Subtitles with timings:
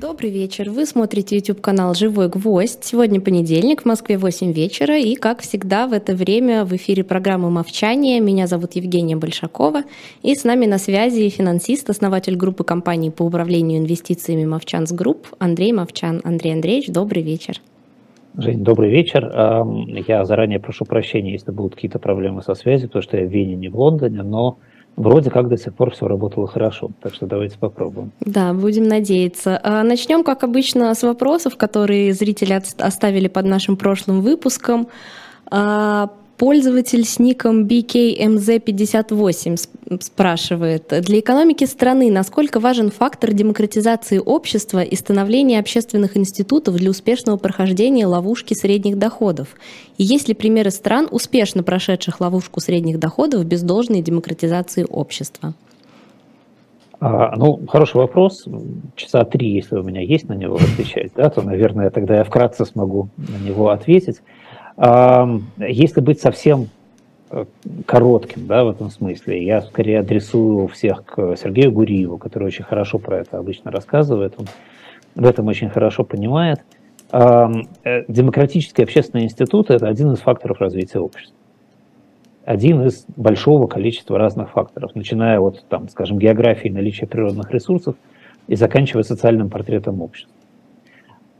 [0.00, 0.68] Добрый вечер.
[0.68, 2.84] Вы смотрите YouTube-канал «Живой гвоздь».
[2.84, 4.98] Сегодня понедельник, в Москве 8 вечера.
[4.98, 8.20] И, как всегда, в это время в эфире программы «Мовчание».
[8.20, 9.84] Меня зовут Евгения Большакова.
[10.22, 15.72] И с нами на связи финансист, основатель группы компаний по управлению инвестициями «Movchan's Group» Андрей
[15.72, 16.20] Мовчан.
[16.24, 17.62] Андрей Андреевич, добрый вечер.
[18.36, 19.32] Жень, добрый вечер.
[20.06, 23.54] Я заранее прошу прощения, если будут какие-то проблемы со связью, потому что я в Вене,
[23.54, 24.58] не в Лондоне, но
[24.96, 28.12] Вроде как до сих пор все работало хорошо, так что давайте попробуем.
[28.20, 29.60] Да, будем надеяться.
[29.62, 34.88] А начнем, как обычно, с вопросов, которые зрители оставили под нашим прошлым выпуском.
[36.36, 45.58] Пользователь с ником BKMZ58 спрашивает, для экономики страны насколько важен фактор демократизации общества и становления
[45.58, 49.56] общественных институтов для успешного прохождения ловушки средних доходов?
[49.96, 55.54] И есть ли примеры стран, успешно прошедших ловушку средних доходов без должной демократизации общества?
[57.00, 58.44] А, ну, хороший вопрос.
[58.94, 62.66] Часа три, если у меня есть на него отвечать, да, то, наверное, тогда я вкратце
[62.66, 64.20] смогу на него ответить.
[64.78, 66.68] Если быть совсем
[67.30, 67.46] э,
[67.86, 72.98] коротким, да, в этом смысле, я скорее адресую всех к Сергею Гуриеву, который очень хорошо
[72.98, 74.46] про это обычно рассказывает, он
[75.14, 76.60] в этом очень хорошо понимает.
[77.10, 77.48] Э,
[78.06, 81.36] демократические общественные институты– это один из факторов развития общества.
[82.44, 87.96] Один из большого количества разных факторов, начиная от, там, скажем, географии наличия природных ресурсов
[88.46, 90.35] и заканчивая социальным портретом общества.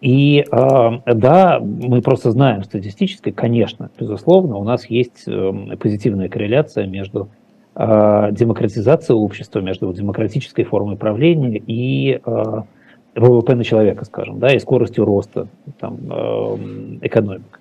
[0.01, 6.87] И э, да, мы просто знаем статистически, конечно, безусловно, у нас есть э, позитивная корреляция
[6.87, 7.29] между
[7.75, 12.63] э, демократизацией общества, между демократической формой правления и э,
[13.15, 15.49] ВВП на человека, скажем, да, и скоростью роста
[15.81, 16.57] там, э,
[17.03, 17.61] экономик.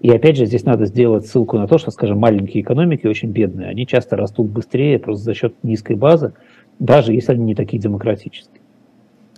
[0.00, 3.68] И опять же, здесь надо сделать ссылку на то, что, скажем, маленькие экономики очень бедные,
[3.68, 6.34] они часто растут быстрее просто за счет низкой базы,
[6.80, 8.60] даже если они не такие демократические.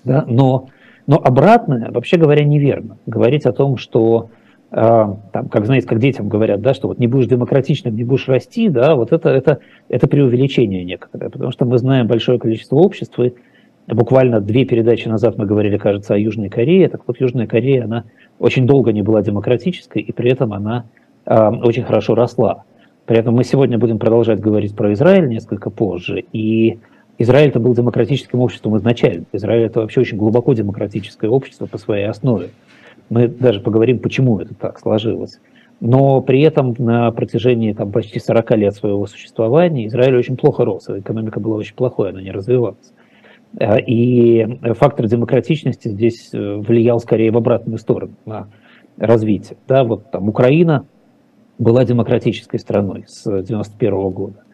[0.04, 0.24] Да?
[0.26, 0.68] Но
[1.08, 2.98] но обратное, вообще говоря, неверно.
[3.06, 4.28] Говорить о том, что
[4.70, 8.28] э, там, как знаете, как детям говорят, да, что вот не будешь демократичным, не будешь
[8.28, 13.18] расти, да, вот это, это, это преувеличение некоторое, потому что мы знаем большое количество обществ,
[13.18, 13.32] и
[13.86, 18.04] буквально две передачи назад мы говорили, кажется, о Южной Корее, так вот Южная Корея, она
[18.38, 20.84] очень долго не была демократической, и при этом она
[21.24, 22.64] э, очень хорошо росла.
[23.06, 26.80] При этом мы сегодня будем продолжать говорить про Израиль несколько позже, и
[27.18, 29.24] Израиль это был демократическим обществом изначально.
[29.32, 32.50] Израиль это вообще очень глубоко демократическое общество по своей основе.
[33.10, 35.40] Мы даже поговорим, почему это так сложилось.
[35.80, 40.88] Но при этом на протяжении там, почти 40 лет своего существования Израиль очень плохо рос,
[40.88, 42.92] экономика была очень плохой, она не развивалась.
[43.58, 48.48] А, и фактор демократичности здесь э, влиял скорее в обратную сторону, на
[48.96, 49.56] развитие.
[49.66, 50.86] Да, вот там Украина
[51.58, 54.44] была демократической страной с 1991 года.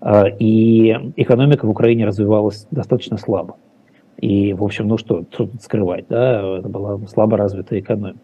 [0.00, 3.56] А, и экономика в Украине развивалась достаточно слабо.
[4.18, 8.20] И, в общем, ну что, тут скрывать, да, это была слабо развитая экономика.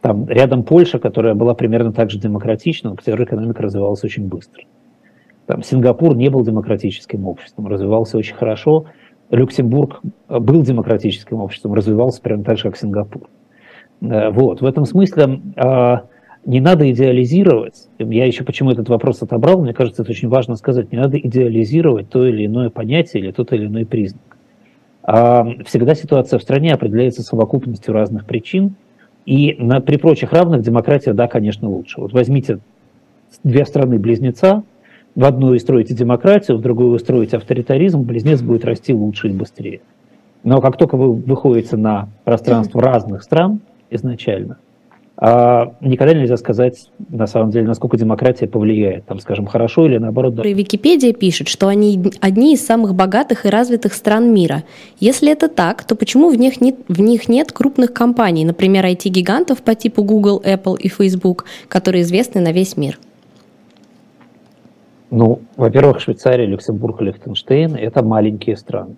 [0.00, 4.64] Там рядом Польша, которая была примерно так же демократична, но которая экономика развивалась очень быстро.
[5.46, 8.86] Там Сингапур не был демократическим обществом, развивался очень хорошо.
[9.30, 13.28] Люксембург был демократическим обществом, развивался прямо так же, как Сингапур.
[14.00, 15.40] Э, вот, в этом смысле
[16.44, 20.90] не надо идеализировать, я еще почему этот вопрос отобрал, мне кажется, это очень важно сказать,
[20.90, 24.22] не надо идеализировать то или иное понятие или тот или иной признак.
[25.02, 28.74] А всегда ситуация в стране определяется совокупностью разных причин,
[29.26, 32.00] и на, при прочих равных демократия, да, конечно, лучше.
[32.00, 32.58] Вот возьмите
[33.44, 34.62] две страны-близнеца,
[35.14, 39.80] в одной строите демократию, в другой вы строите авторитаризм, близнец будет расти лучше и быстрее.
[40.42, 44.56] Но как только вы выходите на пространство разных стран изначально–
[45.20, 50.34] никогда нельзя сказать, на самом деле, насколько демократия повлияет, там, скажем, хорошо или наоборот.
[50.34, 50.42] Да.
[50.42, 54.64] Википедия пишет, что они одни из самых богатых и развитых стран мира.
[54.98, 59.62] Если это так, то почему в них нет, в них нет крупных компаний, например, IT-гигантов
[59.62, 62.98] по типу Google, Apple и Facebook, которые известны на весь мир?
[65.10, 68.96] Ну, во-первых, Швейцария, Люксембург и Лихтенштейн– это маленькие страны.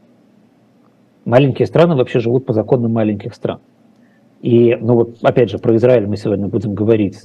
[1.24, 3.58] Маленькие страны вообще живут по законам маленьких стран.
[4.42, 7.16] И, ну вот, опять же, про Израиль мы сегодня будем говорить,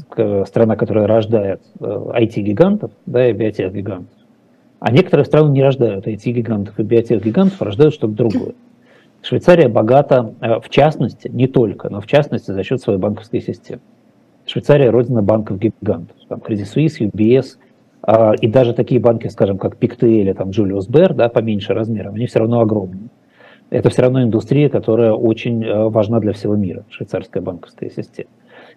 [0.45, 4.13] страна, которая рождает IT-гигантов, э, да, и биотех-гигантов.
[4.79, 8.53] А некоторые страны не рождают IT-гигантов и биотех-гигантов, а рождают что-то другое.
[9.23, 13.81] Швейцария богата, э, в частности, не только, но в частности за счет своей банковской системы.
[14.45, 16.15] Швейцария– родина банков-гигантов.
[16.29, 17.57] Там Credit Suisse, UBS,
[18.05, 22.13] э, и даже такие банки, скажем, как Pictet или там Julius Baer, да, поменьше размером,
[22.13, 23.09] они все равно огромные
[23.69, 28.29] это все равно индустрия, которая очень э, важна для всего мира, швейцарская банковская система.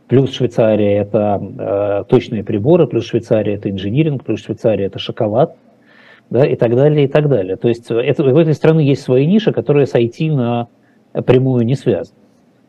[0.09, 5.57] Плюс Швейцария– это э, точные приборы, плюс Швейцария– это инжиниринг, плюс Швейцария– это шоколад,
[6.31, 7.57] да, и так далее, и так далее.
[7.57, 10.69] То есть это, в этой стране есть свои ниши, которые с IT на
[11.25, 12.17] прямую не связаны.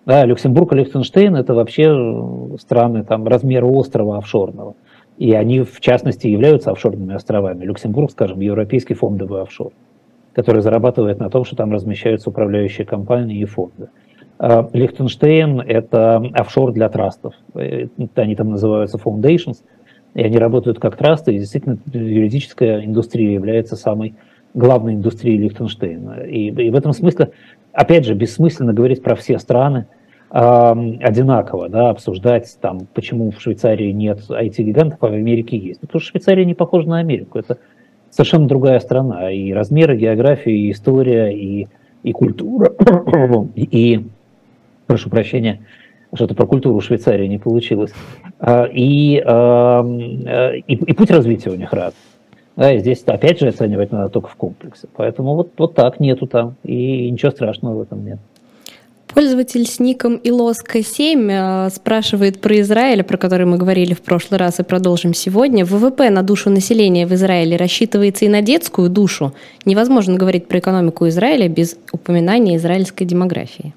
[0.06, 4.76] Да, Люксембург и Лихтенштейн– это вообще страны там, размера острова офшорного.
[5.18, 7.66] И они, в частности, являются офшорными островами.
[7.66, 9.72] Люксембург, скажем, европейский фондовый офшор,
[10.34, 13.90] который зарабатывает на том, что там размещаются управляющие компании и фонды.
[14.40, 17.36] А Лихтенштейн– это офшор для трастов.
[17.54, 19.58] Э, они там называются foundations,
[20.14, 24.16] и они работают как трасты, и действительно юридическая индустрия является самой
[24.54, 26.24] главной индустрией Лихтенштейна.
[26.24, 27.32] И, и в этом смысле,
[27.72, 29.88] опять же, бессмысленно говорить про все страны–
[30.32, 35.82] одинаково, да, обсуждать там, почему в Швейцарии нет IT-гигантов, а в Америке есть.
[35.82, 37.38] Потому что Швейцария не похожа на Америку.
[37.38, 37.58] Это
[38.12, 39.32] совершенно другая страна.
[39.32, 41.68] И размеры, география, и история, и,
[42.04, 42.72] и культура,
[43.56, 44.06] и,
[44.86, 45.62] прошу прощения,
[46.14, 47.94] что-то про культуру Швейцарии не получилось.
[48.40, 49.16] А, и,
[50.68, 51.94] и, и путь развития у них раз.
[52.56, 54.88] Да, и здесь опять же оценивать надо только в комплексе.
[54.96, 56.56] Поэтому вот, вот так нету там.
[56.64, 58.20] И ничего страшного в этом нет.
[59.14, 64.60] Пользователь с ником Илоска7 э, спрашивает про Израиль, про который мы говорили в прошлый раз
[64.60, 65.66] и продолжим сегодня.
[65.66, 69.34] ВВП на душу населения в Израиле рассчитывается и на детскую душу.
[69.66, 73.74] Невозможно говорить про экономику Израиля без упоминания израильской демографии.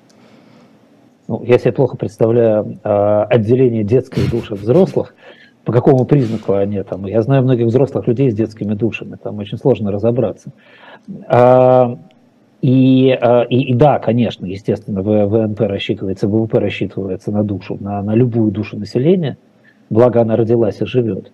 [1.26, 5.14] Ну, я себе плохо представляю э, отделение детской души взрослых.
[5.64, 7.06] По какому признаку они там?
[7.06, 10.50] Я знаю многих взрослых людей с детскими душами, там очень сложно разобраться.
[11.26, 11.98] А,
[12.64, 18.14] и, э, и, и да, конечно, естественно, ВНП рассчитывается, ВВП рассчитывается на душу, на, на
[18.14, 19.36] любую душу населения,
[19.90, 21.30] благо она родилась и живет.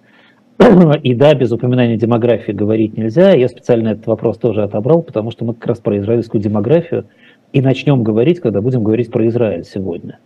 [1.04, 3.30] И да, без упоминания демографии говорить нельзя.
[3.30, 7.04] Я специально этот вопрос тоже отобрал, потому что мы как раз про израильскую демографию
[7.52, 10.18] и начнем говорить, когда будем говорить про Израиль сегодня.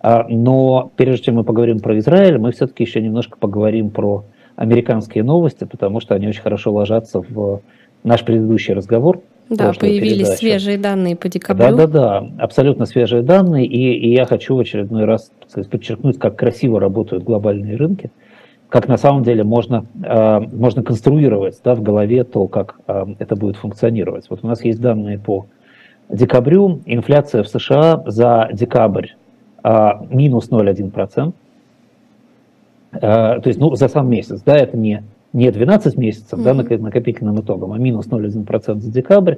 [0.00, 5.24] А, но прежде чем мы поговорим про Израиль, мы все-таки еще немножко поговорим про американские
[5.24, 7.62] новости, потому что они очень хорошо ложатся в
[8.04, 10.38] наш предыдущий разговор– да, появились передачу.
[10.38, 11.76] свежие данные по декабрю.
[11.76, 13.66] Да, да, да, абсолютно свежие данные.
[13.66, 18.10] И, и я хочу в очередной раз сказать, подчеркнуть, как красиво работают глобальные рынки,
[18.68, 23.36] как на самом деле можно, э, можно конструировать да, в голове то, как э, это
[23.36, 24.26] будет функционировать.
[24.30, 25.46] Вот у нас есть данные по
[26.08, 26.80] декабрю.
[26.86, 29.08] Инфляция в США за декабрь
[29.62, 31.32] э, минус 0,1%.
[32.92, 35.02] Э, то есть, ну, за сам месяц, да, это не
[35.32, 36.42] не 12 месяцев mm-hmm.
[36.42, 39.36] да, накопительным итогом, а минус 0,1% за декабрь,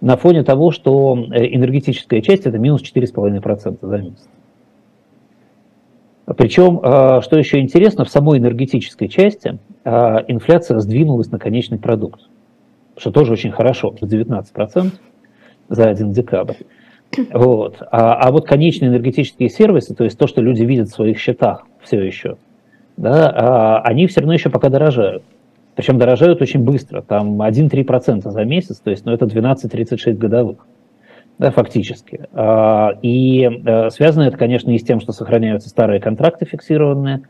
[0.00, 4.28] на фоне того, что э, энергетическая часть это минус 4,5% за месяц.
[6.26, 12.20] Причем, а, что еще интересно, в самой энергетической части а, инфляция сдвинулась на конечный продукт,
[12.96, 14.92] что тоже очень хорошо, 19%
[15.68, 16.54] за один декабрь.
[17.32, 17.76] Вот.
[17.92, 21.64] А, а вот конечные энергетические сервисы, то есть то, что люди видят в своих счетах
[21.82, 22.38] все еще,
[22.96, 25.22] да, а, они все равно еще пока дорожают.
[25.74, 30.66] Причем дорожают очень быстро, там 1-3% за месяц, то есть ну, это 12-36 годовых,
[31.38, 32.28] да, фактически.
[32.32, 37.22] А, и э, связано это, конечно, и с тем, что сохраняются старые контракты фиксированные,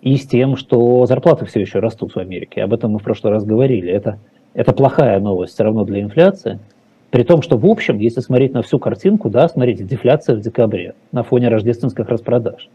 [0.00, 2.62] и с тем, что зарплаты все еще растут в Америке.
[2.62, 3.90] Об этом мы в прошлый раз говорили.
[3.90, 4.18] Это,
[4.52, 6.58] это плохая новость все равно для инфляции.
[7.10, 10.94] При том, что в общем, если смотреть на всю картинку, да, смотрите, дефляция в декабре
[11.12, 12.68] на фоне рождественских распродаж.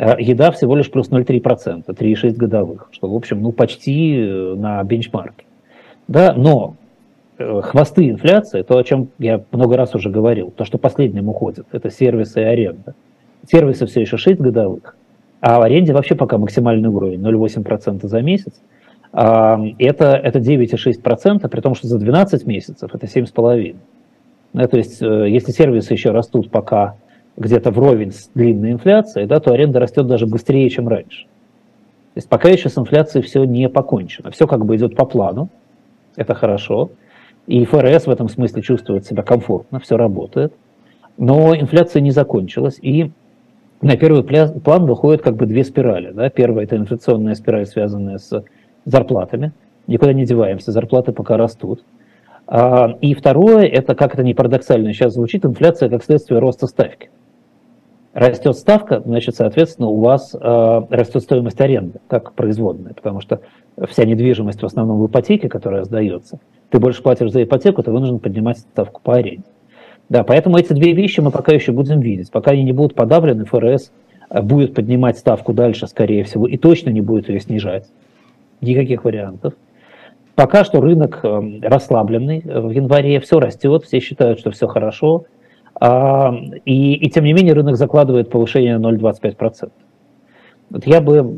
[0.00, 4.82] Э, еда всего лишь плюс 0,3%, 3,6 годовых, что, в общем, ну, почти э, на
[4.82, 5.44] бенчмарке.
[6.08, 6.76] Да, но
[7.36, 11.66] э, хвосты инфляции, то, о чем я много раз уже говорил, то, что последним уходит,
[11.72, 12.94] это сервисы и аренда.
[13.46, 14.96] Сервисы все еще 6 годовых,
[15.42, 18.54] а в аренде вообще пока максимальный уровень 0,8% за месяц.
[19.12, 23.76] А, это, это 9,6%, при том, что за 12 месяцев это 7,5%.
[24.54, 26.96] Да, то есть, если сервисы еще растут пока
[27.40, 31.24] где-то вровень с длинной инфляцией, да, то аренда растет даже быстрее, чем раньше.
[31.24, 34.30] То есть пока еще с инфляцией все не покончено.
[34.30, 35.48] Все как бы идет по плану,
[36.16, 36.90] это хорошо.
[37.46, 40.52] И ФРС в этом смысле чувствует себя комфортно, все работает.
[41.16, 43.10] Но инфляция не закончилась, и
[43.80, 46.12] на первый план выходят как бы две спирали.
[46.12, 46.28] Да?
[46.28, 48.44] Первая– это инфляционная спираль, связанная с
[48.84, 49.52] зарплатами.
[49.86, 51.82] Никуда не деваемся, зарплаты пока растут.
[52.46, 57.08] А, и второе– это, как это не парадоксально сейчас звучит, инфляция как следствие роста ставки
[58.12, 63.40] растет ставка, значит, соответственно, у вас э, растет стоимость аренды, как производная, потому что
[63.88, 66.40] вся недвижимость в основном в ипотеке, которая сдается,
[66.70, 69.44] ты больше платишь за ипотеку, ты вынужден поднимать ставку по аренде.
[70.08, 72.32] Да, поэтому эти две вещи мы пока еще будем видеть.
[72.32, 73.92] Пока они не будут подавлены, ФРС
[74.28, 77.86] э, будет поднимать ставку дальше, скорее всего, и точно не будет ее снижать.
[78.60, 79.54] Никаких вариантов.
[80.34, 82.40] Пока что рынок э, расслабленный.
[82.40, 85.26] В январе все растет, все считают, что все хорошо.
[85.80, 86.34] А,
[86.66, 89.70] и, и тем не менее рынок закладывает повышение на 0,25%.
[90.68, 91.34] Вот я бы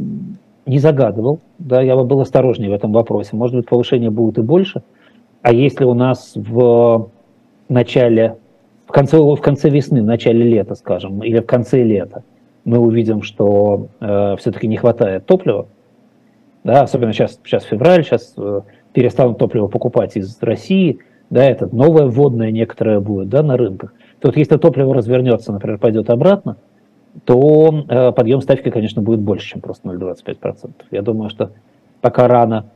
[0.67, 3.31] не загадывал, да, я бы был осторожнее в этом вопросе.
[3.37, 4.83] Может быть, повышение будет и больше.
[5.43, 7.11] А если у нас в
[7.69, 8.37] начале,
[8.87, 12.25] в конце, в конце весны, в начале лета, скажем, или в конце лета
[12.65, 15.67] мы увидим, что э, все-таки не хватает топлива,
[16.65, 18.61] да, особенно сейчас, сейчас февраль, сейчас э,
[18.93, 20.99] перестанут топливо покупать из России,
[21.33, 23.95] да, это новое вводное некоторое будет, да, на рынках.
[24.21, 26.59] То вот если топливо развернется, например, пойдет обратно,
[27.25, 30.73] то э, подъем ставки, конечно, будет больше, чем просто 0,25%.
[30.91, 31.53] Я думаю, что
[32.03, 32.67] пока рано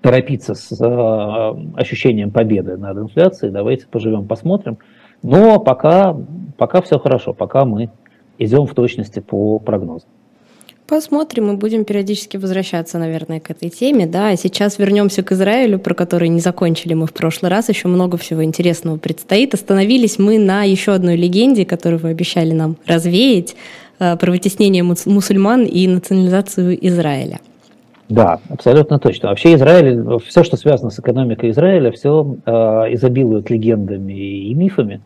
[0.00, 4.78] торопиться с э, ощущением победы над инфляцией, давайте поживем, посмотрим.
[5.22, 6.16] Но пока,
[6.56, 7.90] пока все хорошо, пока мы
[8.38, 10.08] идем в точности по прогнозам.
[10.90, 14.06] Посмотрим, мы будем периодически возвращаться, наверное, к этой теме.
[14.06, 17.68] Да, а сейчас вернемся к Израилю, про который не закончили мы в прошлый раз.
[17.68, 19.54] Еще много всего интересного предстоит.
[19.54, 23.54] Остановились мы на еще одной легенде, которую вы обещали нам развеять,
[24.00, 27.38] э, про вытеснение мусульман и национализацию Израиля.
[28.08, 29.28] Да, абсолютно точно.
[29.28, 32.50] Вообще Израиль, все, что связано с экономикой Израиля, все э,
[32.94, 35.02] изобилует легендами и мифами.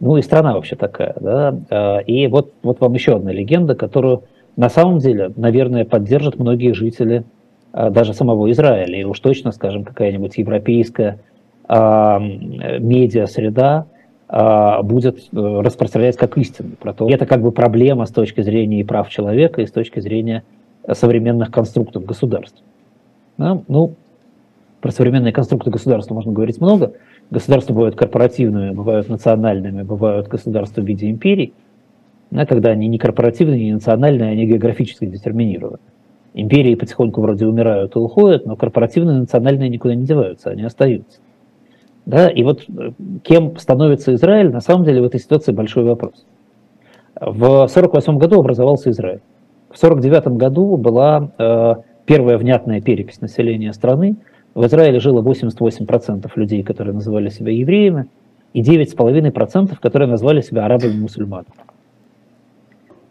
[0.00, 1.56] Ну и страна вообще такая, да.
[1.70, 4.24] Э, и вот, вот вам еще одна легенда, которую
[4.60, 7.24] на самом деле, наверное, поддержат многие жители
[7.72, 9.00] а, даже самого Израиля.
[9.00, 11.18] И уж точно, скажем, какая-нибудь европейская
[11.66, 13.86] а, медиа-среда
[14.28, 16.72] а, будет э, распространять как истину.
[16.78, 17.08] Про то.
[17.08, 20.44] это как бы проблема с точки зрения и прав человека, и с точки зрения
[20.92, 22.62] современных конструктов государств.
[23.38, 23.62] Да?
[23.66, 23.94] Ну,
[24.82, 26.92] про современные конструкты государства можно говорить много.
[27.30, 31.54] Государства бывают корпоративными, бывают национальными, бывают государства в виде империй–
[32.30, 35.78] да, когда они не корпоративные, не национальные, они географически детерминированы.
[36.32, 41.18] Империи потихоньку вроде умирают и уходят, но корпоративные национальные никуда не деваются, они остаются.
[42.06, 42.92] Да, и вот э,
[43.24, 46.24] кем становится Израиль, на самом деле в этой ситуации большой вопрос.
[47.16, 49.20] В 1948 году образовался Израиль.
[49.68, 51.74] В 1949 году была э,
[52.06, 54.16] первая внятная перепись населения страны.
[54.54, 58.06] В Израиле жило 88% людей, которые называли себя евреями,
[58.52, 61.69] и 9,5%, которые назвали себя арабами-мусульманами.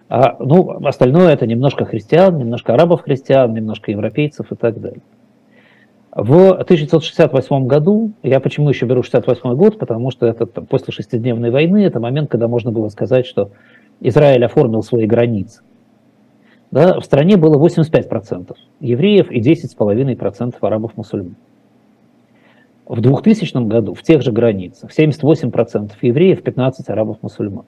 [0.10, 5.02] А, ну, остальное это немножко христиан, немножко арабов-христиан, немножко европейцев и так далее.
[6.12, 11.86] В 1968 году, я почему еще беру 68 год, потому что это после шестидневной войны,
[11.86, 13.52] это момент, когда можно было сказать, что
[14.00, 15.62] Израиль оформил свои границы.
[16.72, 21.36] Да, в стране было 85% евреев и 10,5% арабов-мусульман.
[22.88, 27.66] В 2000 году в тех же границах 78% евреев, 15% арабов-мусульман.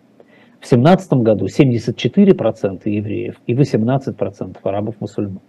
[0.62, 5.39] В 17 году 74% евреев и 18% арабов-мусульман.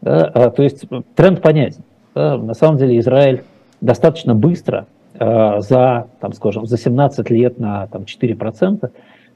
[0.00, 0.84] Да, а, то есть
[1.14, 1.82] тренд понятен.
[2.14, 3.44] Да, на самом деле Израиль
[3.82, 4.86] достаточно быстро
[5.18, 8.90] а, за, там, скажем, за 17 лет на там, 4%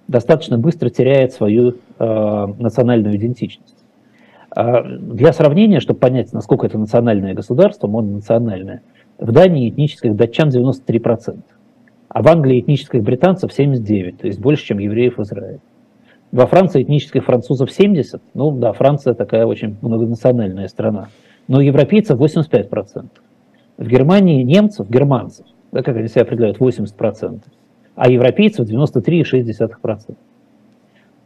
[0.09, 3.75] достаточно быстро теряет свою э, национальную идентичность.
[4.55, 8.83] Для сравнения, чтобы понять, насколько это национальное государство, мононациональное,
[9.19, 11.41] в Дании этнических датчан 93%
[12.17, 15.59] а в Англии этнических британцев 79, то есть больше, чем евреев в Израиле.
[16.33, 21.11] Во Франции этнических французов 70, ну да, Франция такая очень многонациональная страна,
[21.47, 23.05] но европейцев 85%.
[23.77, 27.41] В Германии немцев, германцев, да, как они себя определяют, 80%,
[27.97, 30.17] а европейцев 93,6%.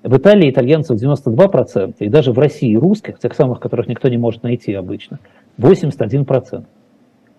[0.03, 4.43] В Италии итальянцев 92%, и даже в России русских, тех самых, которых никто не может
[4.43, 5.21] найти обычно,
[5.57, 6.65] 81%.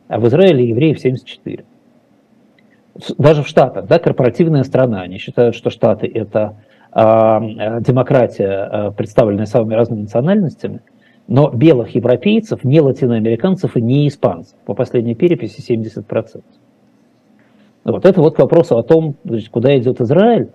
[0.07, 1.65] А в Израиле евреев 74%
[3.17, 6.57] даже в Штатах, да, корпоративная страна, они считают, что Штаты это
[6.91, 10.81] а, э, демократия, э, представленная самыми разными национальностями,
[11.27, 16.43] но белых европейцев, не латиноамериканцев и не испанцев, по последней переписи 70%.
[17.85, 19.15] Вот это вот вопрос о том,
[19.51, 20.49] куда идет Израиль,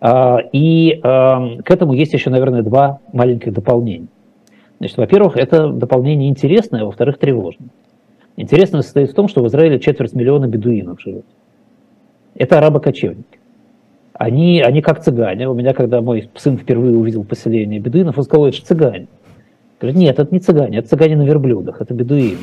[0.00, 4.08] а, и а, к этому есть еще, наверное, два маленьких дополнения.
[4.78, 7.70] Значит, во-первых, это дополнение интересное, а во-вторых, тревожное.
[8.36, 11.24] Интересное состоит в том, что в Израиле четверть миллиона бедуинов живет
[12.38, 13.38] это арабо-кочевники.
[14.14, 15.48] Они, они как цыгане.
[15.48, 19.06] У меня, когда мой сын впервые увидел поселение бедуинов, он сказал, это же цыгане.
[19.80, 22.38] Говорит, нет, это не цыгане, это цыгане на верблюдах, это бедуины.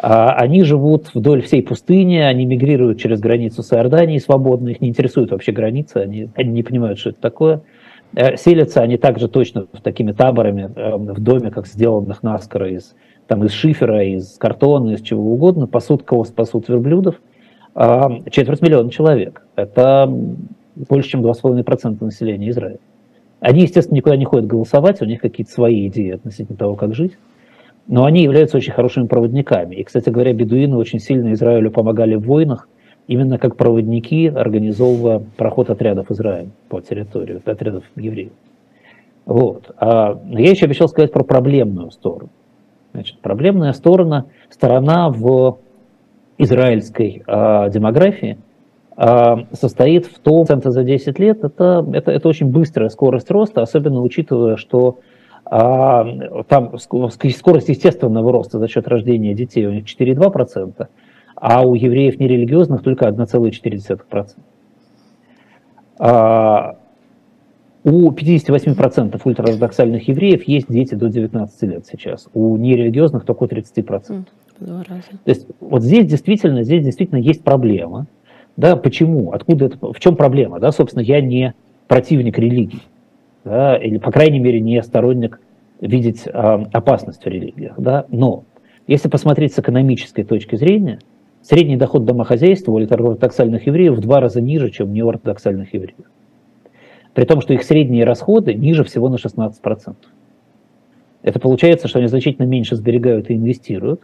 [0.00, 4.88] А они живут вдоль всей пустыни, они мигрируют через границу с Иорданией свободно, их не
[4.88, 7.62] интересуют вообще границы, они, они не понимают, что это такое.
[8.14, 12.94] Э, селятся они также точно такими таборами э, в доме, как сделанных наскоро из,
[13.26, 17.16] там, из шифера, из картона, из чего угодно, пасут кого спасут верблюдов–
[18.30, 19.42] четверть миллиона человек.
[19.54, 20.12] Это
[20.74, 22.78] больше, чем 2,5% населения Израиля.
[23.40, 27.16] Они, естественно, никуда не ходят голосовать, у них какие-то свои идеи относительно того, как жить,
[27.86, 29.76] но они являются очень хорошими проводниками.
[29.76, 32.68] И, кстати говоря, бедуины очень сильно Израилю помогали в войнах,
[33.06, 38.32] именно как проводники, организовывая проход отрядов Израиля по территории, отрядов евреев.
[39.24, 39.70] Вот.
[39.78, 42.30] А я еще обещал сказать про проблемную сторону.
[42.92, 45.58] Значит, проблемная сторона, сторона в
[46.38, 48.38] израильской э, демографии
[49.52, 54.02] состоит в том, что за 10 лет это, это, это очень быстрая скорость роста, особенно
[54.02, 54.98] учитывая, что
[55.50, 56.04] а,
[56.48, 60.88] там скорость естественного роста за счет рождения детей у них 4,2%,
[61.36, 64.28] а у евреев нерелигиозных только 1,4%.
[66.00, 66.76] А,
[67.84, 74.26] у 58% ультраортодоксальных евреев есть дети до 19 лет сейчас, у нерелигиозных только 30%.
[74.60, 75.02] Два раза.
[75.24, 78.06] То есть вот здесь действительно, здесь действительно есть проблема.
[78.56, 79.32] Да, почему?
[79.32, 79.92] Откуда это?
[79.92, 80.58] В чем проблема?
[80.58, 81.54] Да, собственно, я не
[81.86, 82.82] противник религии
[83.44, 85.40] да, или, по крайней мере, не сторонник
[85.80, 86.30] видеть э,
[86.72, 87.74] опасность в религиях.
[87.78, 88.04] Да?
[88.10, 88.44] Но
[88.86, 90.98] если посмотреть с экономической точки зрения,
[91.42, 96.06] средний доход домохозяйства у ортодоксальных евреев в два раза ниже, чем у неортодоксальных евреев.
[97.14, 99.94] При том, что их средние расходы ниже всего на 16%.
[101.22, 104.02] Это получается, что они значительно меньше сберегают и инвестируют.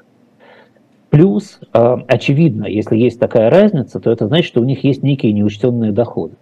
[1.14, 5.32] Плюс, э, очевидно, если есть такая разница, то это значит, что у них есть некие
[5.32, 6.34] неучтенные доходы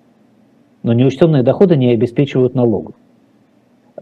[0.83, 2.95] но неучтенные доходы не обеспечивают налогов.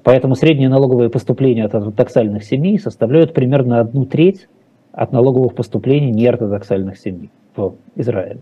[0.03, 4.49] Поэтому средние налоговые поступления от ортодоксальных семей составляют примерно одну треть
[4.93, 8.41] от налоговых поступлений неортодоксальных семей в Израиле.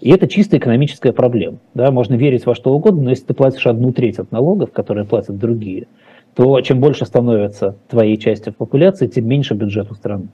[0.00, 1.58] И это чисто экономическая проблема.
[1.74, 1.90] Да?
[1.90, 5.38] Можно верить во что угодно, но если ты платишь одну треть от налогов, которые платят
[5.38, 5.86] другие,
[6.34, 10.28] то чем больше становится твоей части в популяции, тем меньше бюджет у страны.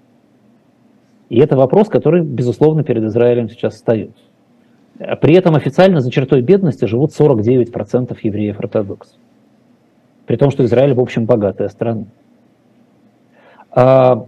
[1.32, 4.10] И это вопрос, который, безусловно, перед Израилем сейчас встает.
[5.22, 9.16] При этом официально за чертой бедности живут 49% евреев-ортодоксов.
[10.26, 12.04] При том, что Израиль, в общем, богатая страна.
[13.70, 14.26] А,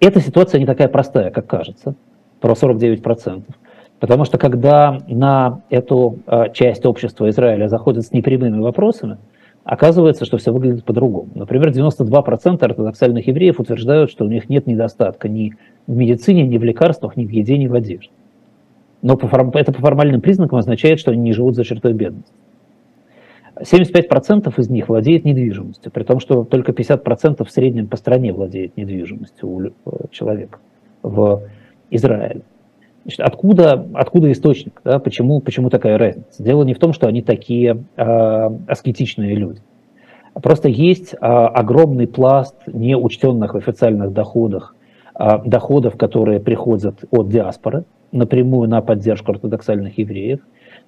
[0.00, 1.94] эта ситуация не такая простая, как кажется,
[2.40, 3.42] про 49%.
[4.00, 9.18] Потому что когда на эту а, часть общества Израиля заходят с непрямыми вопросами,
[9.68, 11.28] оказывается, что все выглядит по-другому.
[11.34, 15.56] Например, 92% ортодоксальных евреев утверждают, что у них нет недостатка ни
[15.86, 18.10] в медицине, ни в лекарствах, ни в еде, ни в одежде.
[19.02, 22.32] Но это по формальным признакам означает, что они не живут за чертой бедности.
[23.60, 28.74] 75% из них владеет недвижимостью, при том, что только 50% в среднем по стране владеет
[28.78, 29.72] недвижимостью у
[30.10, 30.60] человека
[31.02, 31.42] в
[31.90, 32.40] Израиле.
[33.04, 34.80] Значит, откуда, откуда источник?
[34.84, 34.98] Да?
[34.98, 36.42] Почему, почему такая разница?
[36.42, 39.60] Дело не в том, что они такие э, аскетичные люди.
[40.34, 44.74] Просто есть э, огромный пласт неучтенных в официальных доходах,
[45.18, 50.40] э, доходов, которые приходят от диаспоры, напрямую на поддержку ортодоксальных евреев.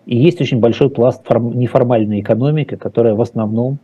[0.06, 3.78] И есть очень большой пласт форм, неформальной экономики, которая в основном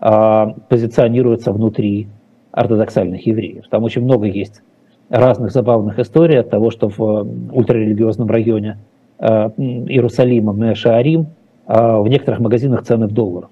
[0.00, 2.08] а, позиционируется внутри
[2.52, 3.64] ортодоксальных евреев.
[3.70, 4.62] Там очень много есть
[5.10, 8.78] разных забавных историй от того, что в ультрарелигиозном районе
[9.18, 11.26] а, Иерусалима, Мешаарим,
[11.66, 13.50] а, в некоторых магазинах цены в долларах.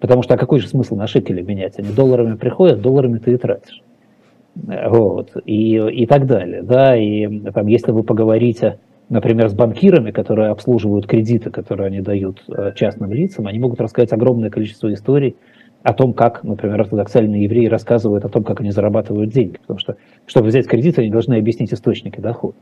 [0.00, 1.78] Потому что а какой же смысл на шекели менять?
[1.78, 3.82] Они долларами приходят, долларами ты и тратишь
[4.64, 6.62] вот, и, и так далее.
[6.62, 12.42] Да, и там, если вы поговорите, например, с банкирами, которые обслуживают кредиты, которые они дают
[12.48, 15.36] э, частным лицам, они могут рассказать огромное количество историй
[15.82, 19.58] о том, как, например, ортодоксальные евреи рассказывают о том, как они зарабатывают деньги.
[19.58, 22.56] Потому что, чтобы взять кредит, они должны объяснить источники дохода.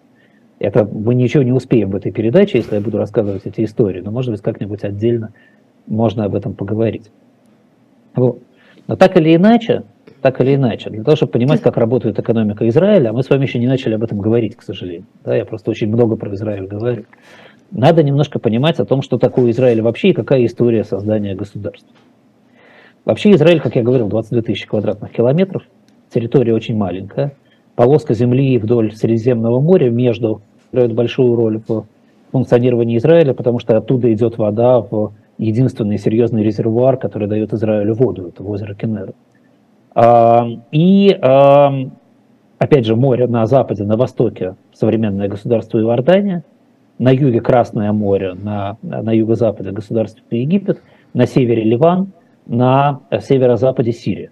[0.58, 4.10] Это мы ничего не успеем в этой передаче, если я буду рассказывать эти истории, но,
[4.10, 5.32] может быть, как-нибудь отдельно
[5.86, 7.10] можно об этом поговорить.
[8.14, 8.38] Вот.
[8.86, 9.82] Но так или иначе,
[10.22, 13.42] так или иначе, для того, чтобы понимать, как работает экономика Израиля, а мы с вами
[13.42, 15.06] еще не начали об этом говорить, к сожалению.
[15.24, 17.04] Да, я просто очень много про Израиль говорю.
[17.70, 21.90] Надо немножко понимать о том, что такое Израиль вообще и какая история создания государства.
[23.04, 25.62] Вообще Израиль, как я говорил, 22 тысячи квадратных километров,
[26.10, 27.34] территория очень маленькая,
[27.76, 31.84] полоска земли вдоль Средиземного моря между играет большую роль в
[32.32, 38.28] функционировании Израиля, потому что оттуда идет вода в единственный серьезный резервуар, который дает Израилю воду,
[38.28, 39.12] это озеро Кеннера.
[40.72, 41.20] И,
[42.58, 46.42] опять же, море на западе, на востоке современное государство Иордания,
[46.98, 50.80] на юге Красное море, на, на юго-западе государство Египет,
[51.12, 52.12] на севере Ливан,
[52.46, 54.30] на северо-западе Сирия.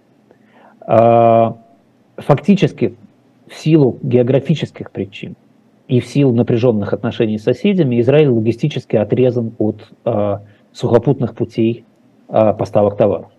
[2.17, 2.95] Фактически,
[3.53, 5.37] в силу географических причин
[5.89, 9.89] и в силу напряженных отношений с соседями, Израиль логистически отрезан от
[10.73, 11.85] сухопутных путей
[12.29, 13.31] поставок товаров.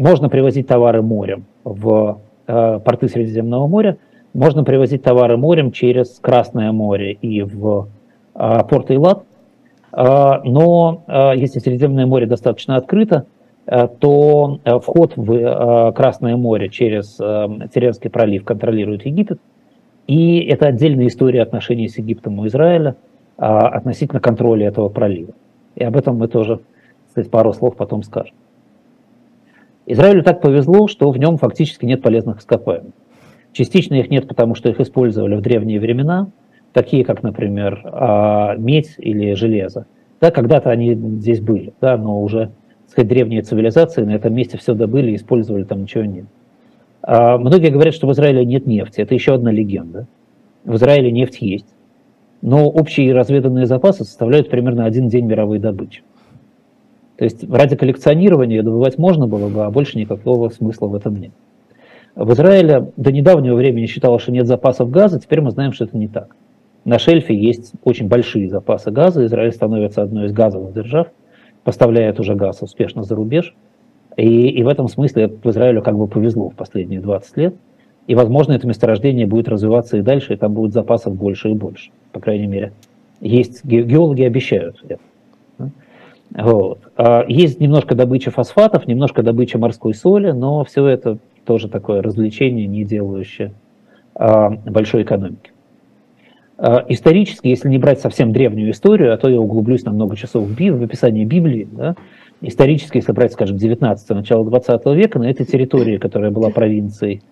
[0.00, 3.98] Можно привозить товары морем в э, порты Средиземного моря,
[4.32, 7.88] можно привозить товары морем через Красное море и в
[8.34, 9.24] э, порт Эйлат,
[9.92, 16.36] э, но э, если Средиземное море достаточно открыто, э, то э, вход в э, Красное
[16.36, 19.40] море через э, Теренский пролив контролирует Египет,
[20.06, 22.96] и это отдельная история отношений с Египтом и Израиля
[23.38, 25.34] э, относительно контроля этого пролива.
[25.76, 26.60] И об этом мы тоже,
[27.08, 28.34] кстати, пару слов потом скажем.
[29.86, 32.92] Израилю так повезло, что в нем фактически нет полезных ископаемых.
[33.52, 36.28] Частично их нет, потому что их использовали в древние времена,
[36.72, 39.86] такие как, например, а, медь или железо.
[40.20, 42.50] Да, когда-то они здесь были, да, но уже
[42.90, 46.26] сказать, древние цивилизации на этом месте все добыли, использовали, там ничего нет.
[47.02, 49.00] А многие говорят, что в Израиле нет нефти.
[49.00, 50.06] Это еще одна легенда.
[50.64, 51.66] В Израиле нефть есть.
[52.42, 56.02] Но общие разведанные запасы составляют примерно один день мировой добычи.
[57.16, 61.32] То есть ради коллекционирования добывать можно было бы, а больше никакого смысла в этом нет.
[62.16, 65.96] В Израиле до недавнего времени считалось, что нет запасов газа, теперь мы знаем, что это
[65.96, 66.34] не так.
[66.84, 71.08] На шельфе есть очень большие запасы газа, Израиль становится одной из газовых держав,
[71.64, 73.54] поставляет уже газ успешно за рубеж,
[74.16, 77.54] и, и в этом смысле Израилю как бы повезло в последние 20 лет,
[78.06, 81.90] и, возможно, это месторождение будет развиваться и дальше, и там будет запасов больше и больше,
[82.12, 82.72] по крайней мере.
[83.20, 85.00] Есть, геологи обещают это.
[86.32, 86.78] Вот.
[86.96, 92.66] А есть немножко добыча фосфатов, немножко добыча морской соли, но все это тоже такое развлечение,
[92.66, 93.52] не делающее
[94.14, 95.52] а, большой экономики.
[96.62, 100.44] А, исторически, если не брать совсем древнюю историю, а то я углублюсь на много часов
[100.44, 101.94] в, в описании Библии, да,
[102.42, 107.22] исторически, если брать, скажем, 19 начало 20 века, на этой территории, которая была провинцией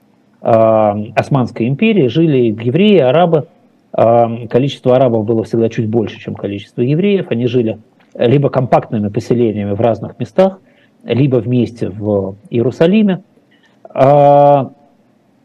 [0.40, 3.48] Османской империи, жили евреи, арабы.
[3.92, 7.26] Количество арабов было всегда чуть больше, чем количество евреев.
[7.30, 7.78] Они жили
[8.14, 10.60] либо компактными поселениями в разных местах,
[11.02, 13.24] либо вместе в Иерусалиме.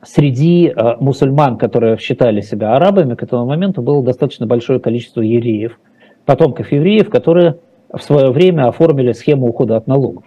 [0.05, 5.79] Среди а, мусульман, которые считали себя арабами, к этому моменту было достаточно большое количество евреев,
[6.25, 7.57] потомков евреев, которые
[7.91, 10.23] в свое время оформили схему ухода от налогов.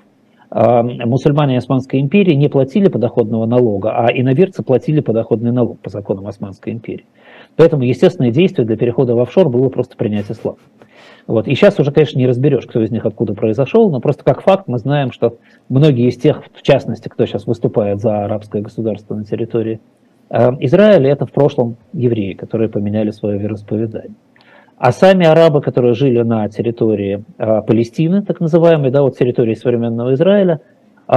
[0.50, 6.26] А, мусульмане Османской империи не платили подоходного налога, а иноверцы платили подоходный налог по законам
[6.26, 7.06] Османской империи.
[7.56, 10.56] Поэтому естественное действие для перехода в офшор было просто принять ислам.
[11.26, 11.48] Вот.
[11.48, 14.68] И сейчас уже, конечно, не разберешь, кто из них откуда произошел, но просто как факт
[14.68, 19.24] мы знаем, что многие из тех, в частности, кто сейчас выступает за арабское государство на
[19.24, 19.80] территории
[20.30, 24.14] э, Израиля, это в прошлом евреи, которые поменяли свое вероисповедание.
[24.78, 30.14] А сами арабы, которые жили на территории э, Палестины, так называемой, да, вот территории современного
[30.14, 30.60] Израиля,
[31.08, 31.14] э,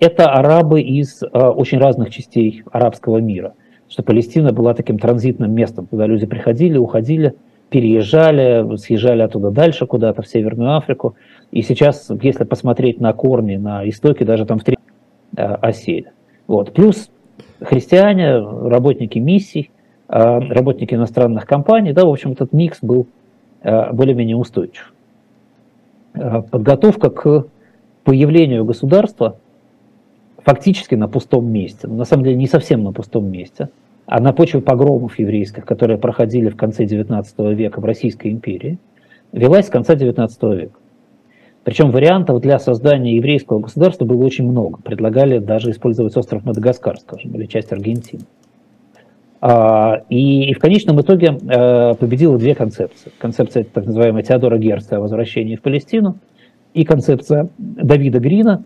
[0.00, 3.52] это арабы из э, очень разных частей арабского мира.
[3.88, 7.34] Что Палестина была таким транзитным местом, куда люди приходили, уходили,
[7.70, 11.16] переезжали, съезжали оттуда дальше куда-то, в Северную Африку.
[11.50, 14.76] И сейчас, если посмотреть на корни, на истоки, даже там в три
[15.36, 16.12] э, осели.
[16.46, 16.72] Вот.
[16.72, 17.10] Плюс
[17.60, 19.70] христиане, работники миссий,
[20.08, 23.06] э, работники иностранных компаний, да, в общем, этот микс был
[23.62, 24.92] э, более-менее устойчив.
[26.14, 27.46] Подготовка к
[28.04, 29.36] появлению государства
[30.38, 31.88] фактически на пустом месте.
[31.88, 33.68] На самом деле не совсем на пустом месте–
[34.06, 38.78] а на почве погромов еврейских, которые проходили в конце XIX века в Российской империи,
[39.32, 40.78] велась с конца XIX века.
[41.64, 44.78] Причем вариантов для создания еврейского государства было очень много.
[44.82, 48.22] Предлагали даже использовать остров Мадагаскар, скажем, или часть Аргентины.
[49.40, 53.10] А, и, в конечном итоге э, победила две концепции.
[53.18, 56.16] Концепция так называемая Теодора Герста о возвращении в Палестину
[56.72, 58.62] и концепция Давида Грина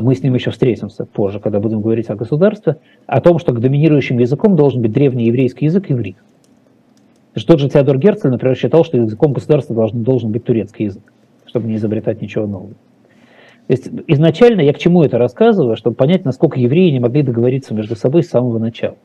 [0.00, 2.76] мы с ним еще встретимся позже, когда будем говорить о государстве,
[3.06, 6.16] о том, что доминирующим языком должен быть древний еврейский язык иврит.
[7.46, 11.02] Тот же Теодор Герцель, например, считал, что языком государства должен, должен быть турецкий язык,
[11.46, 12.74] чтобы не изобретать ничего нового.
[13.66, 17.74] То есть изначально я к чему это рассказываю, чтобы понять, насколько евреи не могли договориться
[17.74, 18.96] между собой с самого начала.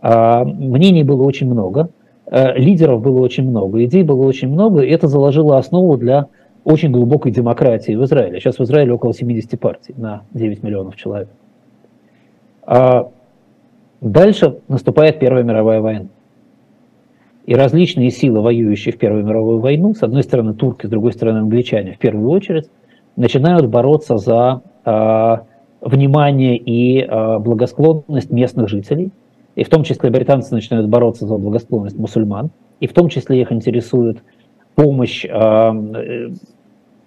[0.00, 1.90] А мнений было очень много,
[2.26, 6.28] э, лидеров было очень много, идей было очень много, и это заложило основу для
[6.64, 8.40] очень глубокой демократии в Израиле.
[8.40, 11.28] Сейчас в Израиле около 70 партий на 9 миллионов человек.
[12.64, 13.08] А
[14.00, 16.06] дальше наступает Первая мировая война.
[17.46, 21.38] И различные силы, воюющие в Первую мировую войну, с одной стороны турки, с другой стороны
[21.38, 22.68] англичане, в первую очередь,
[23.16, 25.36] начинают бороться за э,
[25.80, 29.10] внимание и э, благосклонность местных жителей.
[29.56, 32.50] И в том числе британцы начинают бороться за благосклонность мусульман.
[32.78, 34.18] И в том числе их интересует
[34.80, 36.30] помощь э,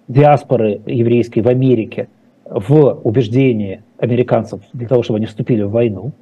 [0.06, 2.08] диаспоры еврейской в Америке
[2.44, 6.12] в убеждении американцев для того, чтобы они вступили в войну.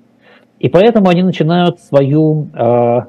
[0.60, 3.00] И поэтому они начинают свою э,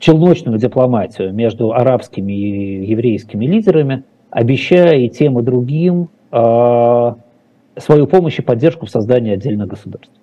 [0.00, 7.14] челночную дипломатию между арабскими и еврейскими лидерами, обещая и тем, и другим э,
[7.76, 10.14] свою помощь и поддержку в создании отдельных государств.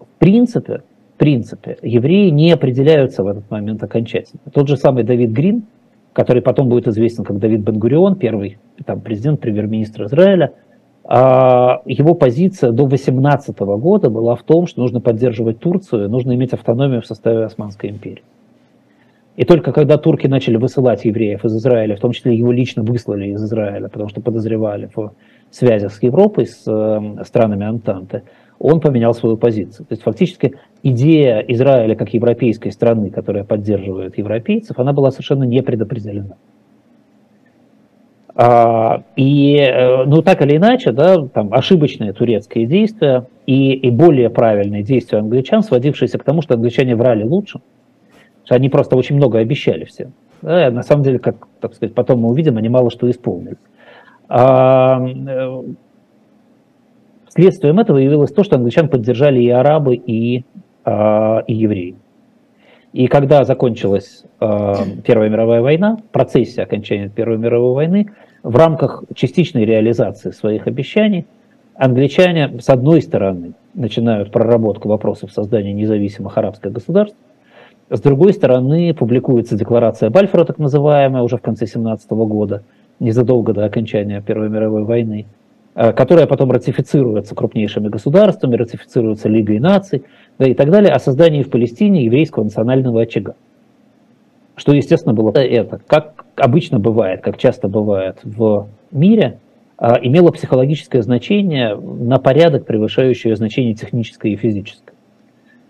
[0.00, 0.82] В принципе,
[1.22, 4.40] принципе, евреи не определяются в этот момент окончательно.
[4.52, 5.62] Тот же самый Давид Грин,
[6.12, 10.52] который потом будет известен как Давид Бенгурион, первый там, президент, премьер-министр Израиля,
[11.04, 16.54] а, его позиция до 18 года была в том, что нужно поддерживать Турцию, нужно иметь
[16.54, 18.24] автономию в составе Османской империи.
[19.36, 23.28] И только когда турки начали высылать евреев из Израиля, в том числе его лично выслали
[23.28, 25.12] из Израиля, потому что подозревали в
[25.52, 28.22] связях с Европой, с э, странами Антанты,
[28.62, 29.86] он поменял свою позицию.
[29.86, 35.62] То есть фактически идея Израиля как европейской страны, которая поддерживает европейцев, она была совершенно не
[35.62, 36.36] предопределена.
[38.34, 44.30] А, и, э, ну, так или иначе, да, там ошибочные турецкие действия и, и более
[44.30, 47.60] правильные действия англичан, сводившиеся к тому, что англичане врали лучше,
[48.44, 50.12] что они просто очень много обещали всем.
[50.40, 53.56] Да, на самом деле, как так сказать, потом мы увидим, они мало что исполнили.
[57.32, 60.44] Э, следствием этого явилось то, что англичан поддержали и арабы, и,
[60.84, 61.96] а, и евреи.
[62.92, 68.10] И когда закончилась э, Первая мировая война, в процессе окончания Первой мировой войны,
[68.42, 71.26] в рамках частичной реализации своих обещаний,
[71.74, 77.16] англичане, с одной стороны, начинают проработку вопросов создания независимых арабских государств,
[77.88, 82.62] с другой стороны, публикуется декларация Бальфора, так называемая, уже в конце 17 года,
[83.00, 85.41] незадолго до окончания Первой мировой войны, э,
[85.74, 90.04] которая потом ратифицируется крупнейшими государствами, ратифицируется Лигой наций,
[90.38, 93.34] да, и так далее, о создании в Палестине еврейского национального очага.
[94.56, 99.38] Что, естественно, было это, как обычно бывает, как часто бывает в мире,
[99.78, 104.94] а, имело психологическое значение на порядок, превышающее значение техническое и физическое.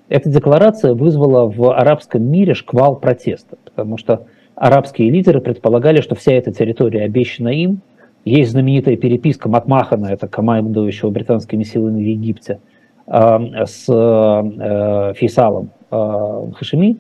[0.08, 6.32] Эта декларация вызвала в арабском мире шквал протеста, потому что арабские лидеры предполагали, что вся
[6.32, 7.80] эта территория обещана им.
[8.24, 12.60] Есть знаменитая переписка Макмахана, это командующего британскими силами в Египте,
[13.06, 16.98] а, с э, Фейсалом а, Хашими,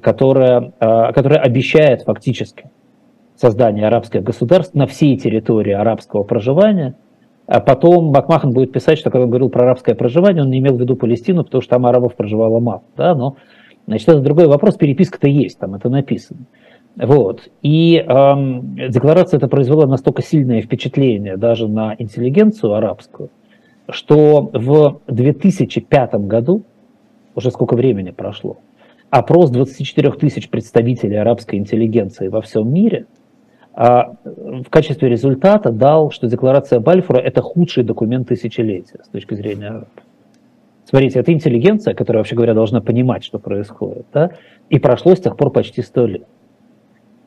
[0.00, 2.70] которая, которая обещает фактически
[3.36, 6.94] создание арабских государств на всей территории арабского проживания.
[7.46, 10.76] А потом Макмахан будет писать, что когда он говорил про арабское проживание, он не имел
[10.76, 12.82] в виду Палестину, потому что там арабов проживало мало.
[12.96, 13.14] Да?
[13.14, 13.36] Но,
[13.86, 16.46] значит, это другой вопрос, переписка-то есть, там это написано.
[16.96, 17.48] Вот.
[17.62, 23.30] И эм, декларация это произвела настолько сильное впечатление даже на интеллигенцию арабскую,
[23.88, 26.64] что в 2005 году,
[27.34, 28.58] уже сколько времени прошло,
[29.08, 33.06] опрос 24 тысяч представителей арабской интеллигенции во всем мире
[33.72, 39.68] а, в качестве результата дал, что декларация Бальфура– это худший документ тысячелетия с точки зрения
[39.68, 39.88] арабов.
[40.84, 44.32] Смотрите, это интеллигенция, которая, вообще говоря, должна понимать, что происходит, да?
[44.70, 46.26] и прошло с тех пор почти сто лет.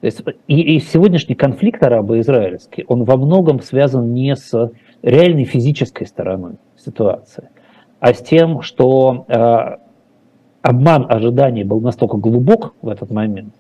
[0.04, 4.70] То есть, и, и сегодняшний конфликт арабо-израильский, он во многом связан не с
[5.02, 7.48] реальной физической стороной ситуации,
[8.02, 9.78] а с тем, что э,
[10.62, 13.54] обман ожиданий был настолько глубок в этот момент,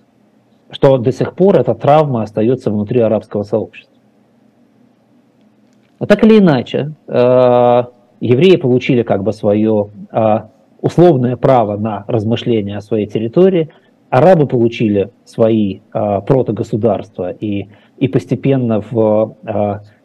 [0.69, 3.95] что до сих пор эта травма остается внутри арабского сообщества.
[6.01, 7.84] Но так или иначе, э,
[8.19, 10.39] евреи получили как бы свое э,
[10.82, 13.69] условное право на размышление о своей территории,
[14.13, 19.36] арабы получили свои э, протогосударства и, и постепенно в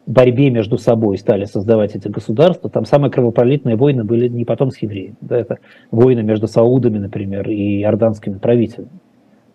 [0.07, 4.79] борьбе между собой стали создавать эти государства, там самые кровопролитные войны были не потом с
[4.79, 5.15] евреями.
[5.21, 5.59] Да, это
[5.91, 8.89] войны между саудами, например, и иорданскими правителями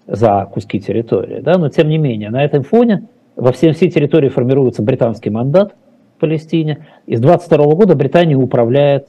[0.07, 1.41] за куски территории.
[1.41, 5.75] Да, но тем не менее, на этом фоне во всей, всей территории формируется британский мандат
[6.17, 6.87] в Палестине.
[7.07, 9.09] И с 22 года Британия управляет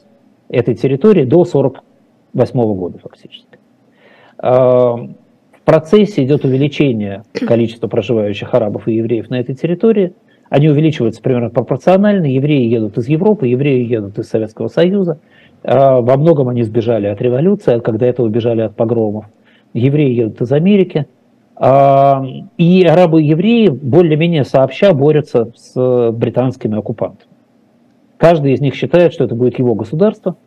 [0.49, 3.59] этой территорией до 48 года фактически.
[5.65, 10.13] В процессе идет увеличение количества проживающих арабов и евреев на этой территории–
[10.49, 12.25] они увеличиваются примерно пропорционально.
[12.25, 15.19] Евреи едут из Европы, евреи едут из Советского Союза.
[15.63, 19.25] А, во многом они сбежали от революции, когда этого убежали от погромов.
[19.73, 21.07] Евреи едут из Америки.
[21.55, 22.23] А,
[22.57, 27.29] и арабы и евреи более-менее сообща борются с британскими оккупантами.
[28.17, 30.37] Каждый из них считает, что это будет его государство.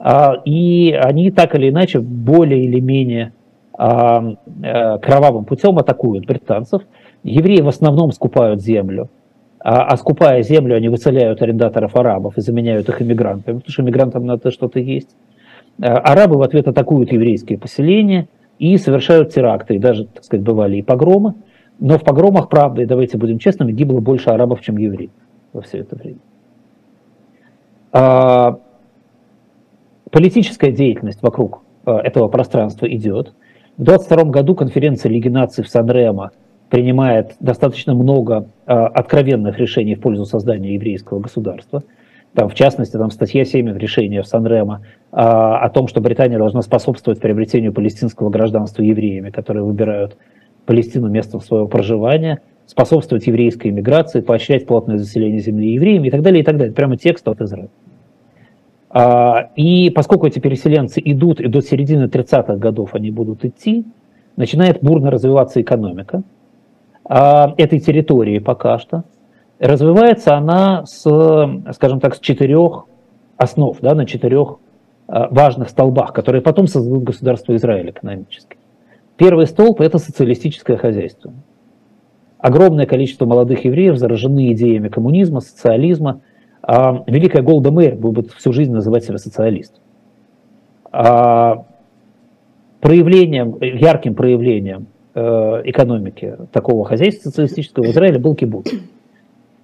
[0.00, 3.32] А, и они так или иначе более или менее
[3.78, 6.82] кровавым путем атакуют британцев.
[7.22, 9.08] Евреи в основном скупают землю
[9.60, 14.24] а, а скупая землю, они выцеляют арендаторов арабов и заменяют их иммигрантами, потому что иммигрантам
[14.26, 15.10] надо что-то есть.
[15.82, 20.76] А, арабы в ответ атакуют еврейские поселения и совершают теракты, и даже, так сказать, бывали
[20.76, 21.34] и погромы.
[21.80, 25.10] Но в погромах, правда, и давайте будем честными, гибло больше арабов, чем евреев
[25.52, 26.18] во все это время.
[27.92, 28.58] А,
[30.10, 33.32] политическая деятельность вокруг а, этого пространства идет.
[33.78, 36.32] В 22 году конференция Лиги наций в Сан-Ремо
[36.68, 41.84] принимает достаточно много э, откровенных решений в пользу создания еврейского государства.
[42.34, 46.62] Там, в частности, там статья 7 решения в Сан-Ремо э, о том, что Британия должна
[46.62, 50.16] способствовать приобретению палестинского гражданства евреями, которые выбирают
[50.66, 56.42] Палестину местом своего проживания, способствовать еврейской иммиграции, поощрять плотное заселение земли евреями и так далее,
[56.42, 56.74] и так далее.
[56.74, 57.70] Прямо текст от Израиля.
[58.90, 63.84] А, и поскольку эти переселенцы идут, и до середины 30-х годов они будут идти,
[64.36, 66.22] начинает бурно развиваться экономика–
[67.08, 69.04] а, этой территории пока что.
[69.58, 71.02] Развивается она с,
[71.72, 72.84] скажем так, с четырех
[73.36, 74.58] основ, да, на четырех
[75.08, 78.58] важных столбах, которые потом создадут государство Израиль экономически.
[79.16, 81.32] Первый столб– это социалистическое хозяйство.
[82.38, 86.20] Огромное количество молодых евреев заражены идеями коммунизма, социализма.
[86.68, 89.80] А Великая Голда Мэр будет всю жизнь называть себя социалистом.
[90.92, 91.64] А
[92.80, 98.70] проявлением, ярким проявлением э, экономики такого хозяйства социалистического в Израиле был кибуц.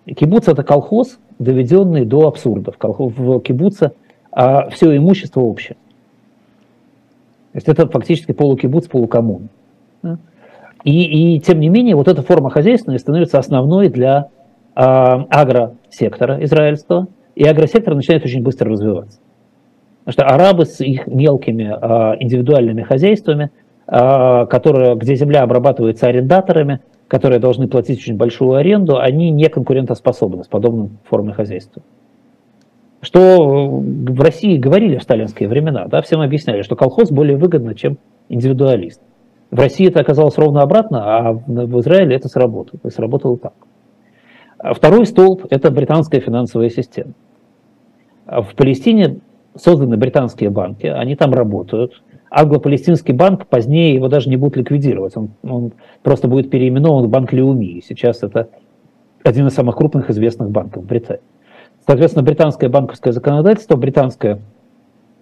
[0.07, 2.73] Кибуц– это колхоз, доведенный до абсурда.
[2.81, 3.93] В кибуце
[4.33, 5.77] а все имущество общее.
[7.53, 9.51] То есть это фактически полукибуц, полукоммун.
[10.85, 14.29] И, и тем не менее, вот эта форма хозяйственная становится основной для
[14.75, 19.19] агросектора израильского, и агросектор начинает очень быстро развиваться.
[20.05, 23.51] Потому что арабы с их мелкими э, индивидуальными хозяйствами,
[23.87, 30.45] э, которые, где земля обрабатывается арендаторами, которые должны платить очень большую аренду, они не конкурентоспособны
[30.45, 31.83] с подобной формой хозяйства.
[33.01, 37.99] Что в России говорили в сталинские времена, да, всем объясняли, что колхоз более выгодно, чем
[38.29, 39.01] индивидуалист.
[39.51, 42.81] В России это оказалось ровно обратно, а в Израиле это сработало.
[42.85, 43.53] И сработало так.
[44.59, 47.13] Второй столб– это британская финансовая система.
[48.27, 49.19] В Палестине
[49.57, 52.03] созданы британские банки, они там работают.
[52.31, 57.33] Англо-Палестинский банк, позднее его даже не будут ликвидировать, он, он просто будет переименован в Банк
[57.33, 57.81] Леуми.
[57.87, 58.49] Сейчас это
[59.23, 61.23] один из самых крупных известных банков Британии.
[61.87, 64.41] Соответственно, британское банковское законодательство, британская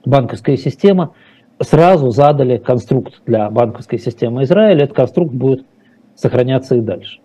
[0.04, 1.12] банковская система
[1.60, 4.84] сразу задали конструкт для банковской системы Израиля.
[4.84, 5.66] Этот конструкт будет
[6.14, 7.20] сохраняться и дальше.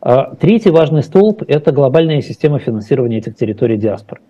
[0.00, 4.20] А, третий важный столб– это глобальная система финансирования этих территорий диаспоры.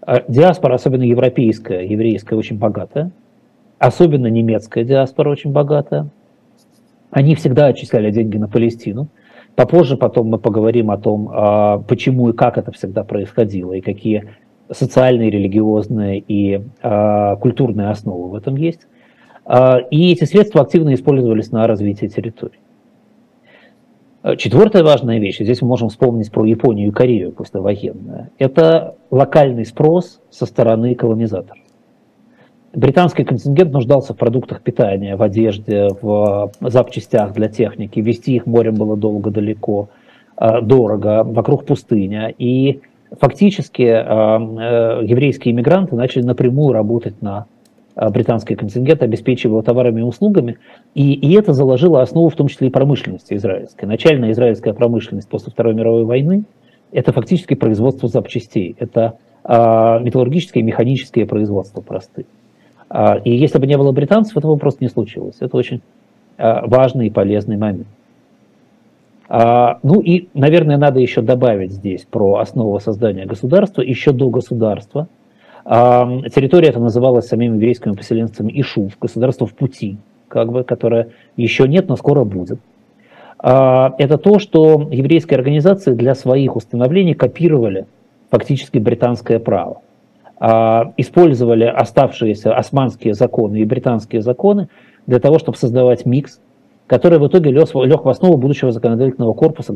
[0.00, 3.10] А, диаспора, особенно европейская, еврейская, очень богатая.
[3.78, 6.08] Особенно немецкая диаспора очень богатая.
[7.10, 9.08] Они всегда отчисляли деньги на Палестину–
[9.54, 14.30] Попозже потом мы поговорим о том, а, почему и как это всегда происходило, и какие
[14.70, 16.62] социальные, религиозные и
[17.40, 18.86] культурные основы в этом есть.
[19.90, 22.61] И эти средства активно использовались на развитие территорий.
[24.36, 30.20] Четвертая важная вещь, здесь мы можем вспомнить про Японию и Корею послевоенную, это локальный спрос
[30.30, 31.58] со стороны колонизаторов
[32.74, 38.00] британский контингент нуждался в продуктах питания, в одежде, в запчастях для техники.
[38.00, 39.88] Вести их морем было долго, далеко,
[40.36, 42.32] э, дорого, вокруг пустыня.
[42.38, 42.80] И
[43.20, 47.46] фактически э, э, еврейские иммигранты начали напрямую работать на
[47.94, 50.58] британский контингент, обеспечивая его товарами и услугами.
[50.94, 53.88] И, и это заложило основу в том числе и промышленности израильской.
[53.88, 56.44] Начальная израильская промышленность после Второй мировой войны–
[56.92, 58.76] это фактически производство запчастей.
[58.78, 62.26] Это металлургическое и механическое производство простые.
[62.88, 65.36] А, и если бы не было британцев, этого просто не случилось.
[65.40, 65.80] Это очень
[66.36, 67.86] а, важный и полезный момент.
[69.28, 73.80] А, ну и, наверное, надо еще добавить здесь про основу создания государства.
[73.80, 75.08] Еще до государства
[75.64, 79.96] территория эта называлась самими еврейскими поселенцами Ишув, государство в пути,
[80.28, 82.58] как бы, которое еще нет, но скоро будет.
[83.38, 87.86] Это то, что еврейские организации для своих установлений копировали
[88.30, 89.82] фактически британское право.
[90.44, 94.68] А, использовали оставшиеся османские законы и британские законы
[95.06, 96.40] для того, чтобы создавать микс,
[96.88, 99.72] который в итоге лег, в основу будущего законодательного корпуса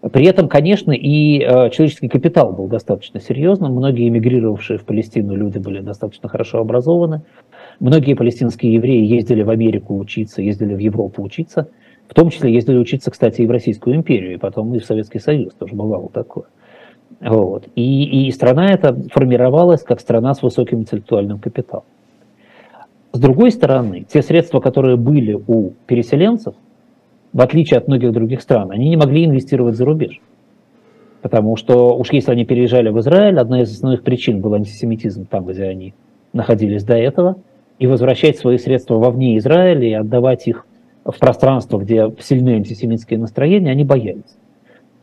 [0.00, 3.72] при этом, конечно, и э, человеческий капитал был достаточно серьезным.
[3.72, 7.22] Многие эмигрировавшие в Палестину люди были достаточно хорошо образованы.
[7.80, 11.68] Многие палестинские евреи ездили в Америку учиться, ездили в Европу учиться.
[12.08, 15.18] В том числе ездили учиться, кстати, и в Российскую империю, и потом и в Советский
[15.18, 16.46] Союз тоже бывало такое.
[17.20, 17.66] Вот.
[17.74, 21.84] И, и страна эта формировалась как страна с высоким интеллектуальным капиталом.
[23.12, 26.54] С другой стороны, те средства, которые были у переселенцев,
[27.32, 30.20] в отличие от многих других стран, они не могли инвестировать за рубеж.
[31.22, 35.46] Потому что уж если они переезжали в Израиль, одна из основных причин был антисемитизм там,
[35.46, 35.94] где они
[36.32, 37.36] находились до этого,
[37.78, 40.66] и возвращать свои средства вовне Израиля и отдавать их
[41.04, 44.36] в пространство, где сильные антисемитские настроения, они боялись.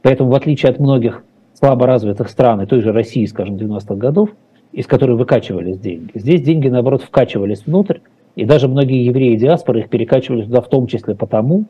[0.02, 4.30] Поэтому, в отличие от многих слабо развитых стран, и той же России, скажем, 90-х годов,
[4.72, 6.12] из которой выкачивались деньги.
[6.14, 8.00] Здесь деньги, наоборот, вкачивались внутрь,
[8.36, 11.66] и даже многие евреи диаспоры их перекачивали туда в том числе потому,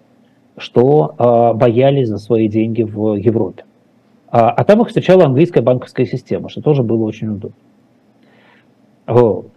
[0.58, 3.64] что э, боялись за свои деньги в Европе.
[4.30, 7.58] А, а там их встречала английская банковская система, что тоже было очень удобно.
[9.08, 9.48] Вот.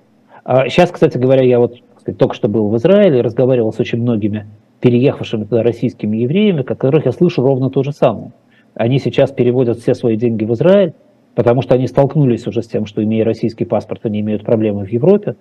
[0.45, 4.01] А сейчас, кстати говоря, я вот сказать, только что был в Израиле, разговаривал с очень
[4.01, 4.47] многими
[4.81, 8.33] переехавшими туда российскими евреями, которых я слышу ровно то же самое.
[8.75, 10.93] Они сейчас переводят все свои деньги в Израиль,
[11.35, 14.89] потому что они столкнулись уже с тем, что, имея российский паспорт, они имеют проблемы в
[14.89, 15.37] Европе.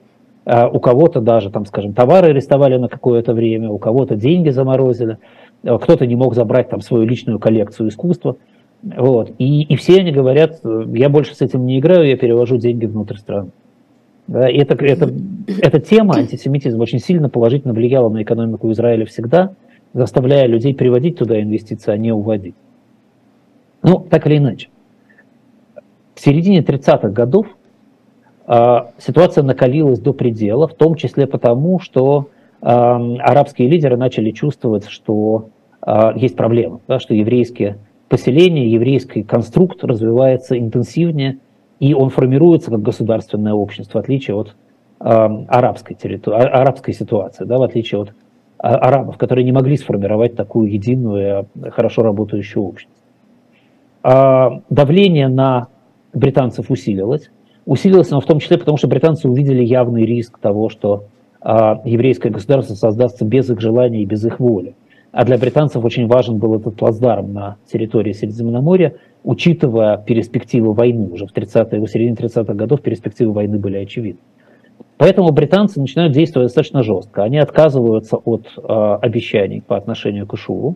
[0.46, 5.18] А у кого-то даже, там, скажем, товары арестовали на какое-то время, у кого-то деньги заморозили,
[5.47, 8.38] а кто-то не мог забрать там свою личную коллекцию искусства.
[8.84, 9.32] Вот.
[9.38, 10.62] И, и все они говорят,
[10.94, 13.50] я больше с этим не играю, я перевожу деньги внутрь страны.
[14.28, 15.12] Да, и это, это,
[15.62, 19.54] эта тема антисемитизма очень сильно положительно влияла на экономику Израиля всегда,
[19.94, 22.56] заставляя людей приводить туда инвестиции, а не уводить.
[23.84, 24.68] Ну, так или иначе.
[26.14, 27.48] В середине 30-х годов
[28.48, 34.88] э, ситуация накалилась до предела, в том числе потому, что э, арабские лидеры начали чувствовать,
[34.88, 35.50] что
[35.86, 37.78] э, есть проблема, да, что еврейские
[38.10, 41.40] поселения, еврейский конструкт развивается интенсивнее,
[41.80, 44.56] и он формируется как государственное общество, в отличие от
[45.00, 48.14] э, арабской, территории, а, арабской ситуации, да, в отличие от
[48.58, 52.94] а, арабов, которые не могли сформировать такую единую, хорошо работающую общность.
[54.04, 55.68] А давление на
[56.14, 57.30] британцев усилилось.
[57.66, 61.06] Усилилось оно в том числе потому, что британцы увидели явный риск того, что
[61.86, 64.76] еврейское государство создастся без их желания и без их воли.
[65.12, 71.10] А для британцев очень важен был этот плацдарм на территории Средиземноморья, учитывая перспективы войны.
[71.12, 74.20] Уже в, 30-е, в середине 30-х годов перспективы войны были очевидны.
[74.98, 77.24] Поэтому британцы начинают действовать достаточно жестко.
[77.24, 80.76] Они отказываются от э, обещаний по отношению к Ишуву.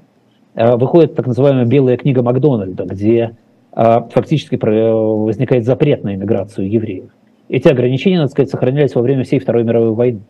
[0.54, 3.36] Э, выходит так называемая белая книга Макдональда, где
[3.76, 7.10] э, фактически возникает запрет на иммиграцию евреев.
[7.50, 10.22] Эти ограничения, надо сказать, сохранялись во время всей Второй мировой войны.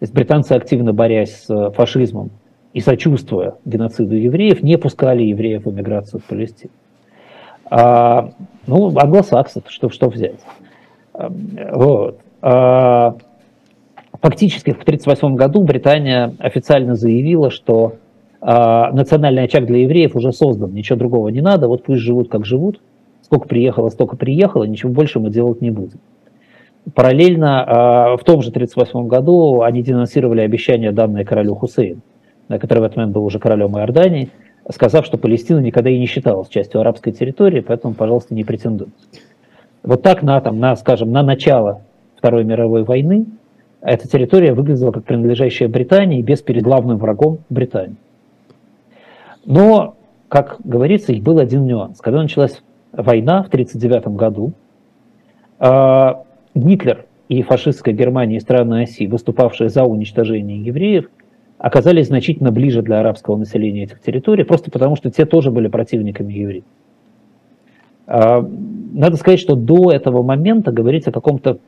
[0.00, 2.30] То есть британцы, активно борясь с фашизмом
[2.72, 6.72] и сочувствуя геноциду евреев, не пускали евреев в эмиграцию в Палестину.
[7.70, 8.30] А,
[8.66, 10.40] ну, англосаксы, что, что взять?
[11.12, 12.18] Вот.
[12.40, 13.14] А,
[14.22, 17.96] фактически в 1938 году Британия официально заявила, что
[18.40, 22.46] а, национальный очаг для евреев уже создан, ничего другого не надо, вот пусть живут как
[22.46, 22.80] живут,
[23.22, 25.98] сколько приехало, столько приехало, ничего больше мы делать не будем.
[26.94, 32.00] Параллельно а, в том же 1938 году они денонсировали обещания, данные королю Хусейну,
[32.48, 34.30] который в этот момент был уже королем Иордании,
[34.70, 38.92] сказав, что Палестина никогда и не считалась частью арабской территории, поэтому, пожалуйста, не претендуйте.
[39.82, 41.82] Вот так на, там, на, скажем, на начало
[42.16, 43.26] Второй мировой войны
[43.80, 47.96] эта территория выглядела как принадлежащая Британии без перед главным врагом Британии.
[49.46, 49.94] Но,
[50.28, 51.98] как говорится, был один нюанс.
[51.98, 52.62] Когда началась
[52.92, 54.52] война в 1939 году,
[55.58, 56.24] а,
[56.54, 61.08] Гитлер и фашистская Германия и страны оси, выступавшие за уничтожение евреев,
[61.58, 66.32] оказались значительно ближе для арабского населения этих территорий, просто потому что те тоже были противниками
[66.32, 66.64] евреев.
[68.06, 68.44] А,
[68.92, 71.58] надо сказать, что до этого момента говорить о каком-то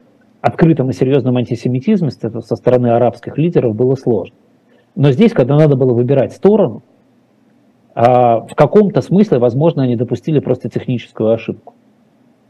[0.41, 4.35] открытом и серьезном антисемитизме со стороны арабских лидеров было сложно.
[4.97, 6.83] Но здесь, когда надо было выбирать сторону,
[7.95, 11.75] а, в каком-то смысле, возможно, они допустили просто техническую ошибку,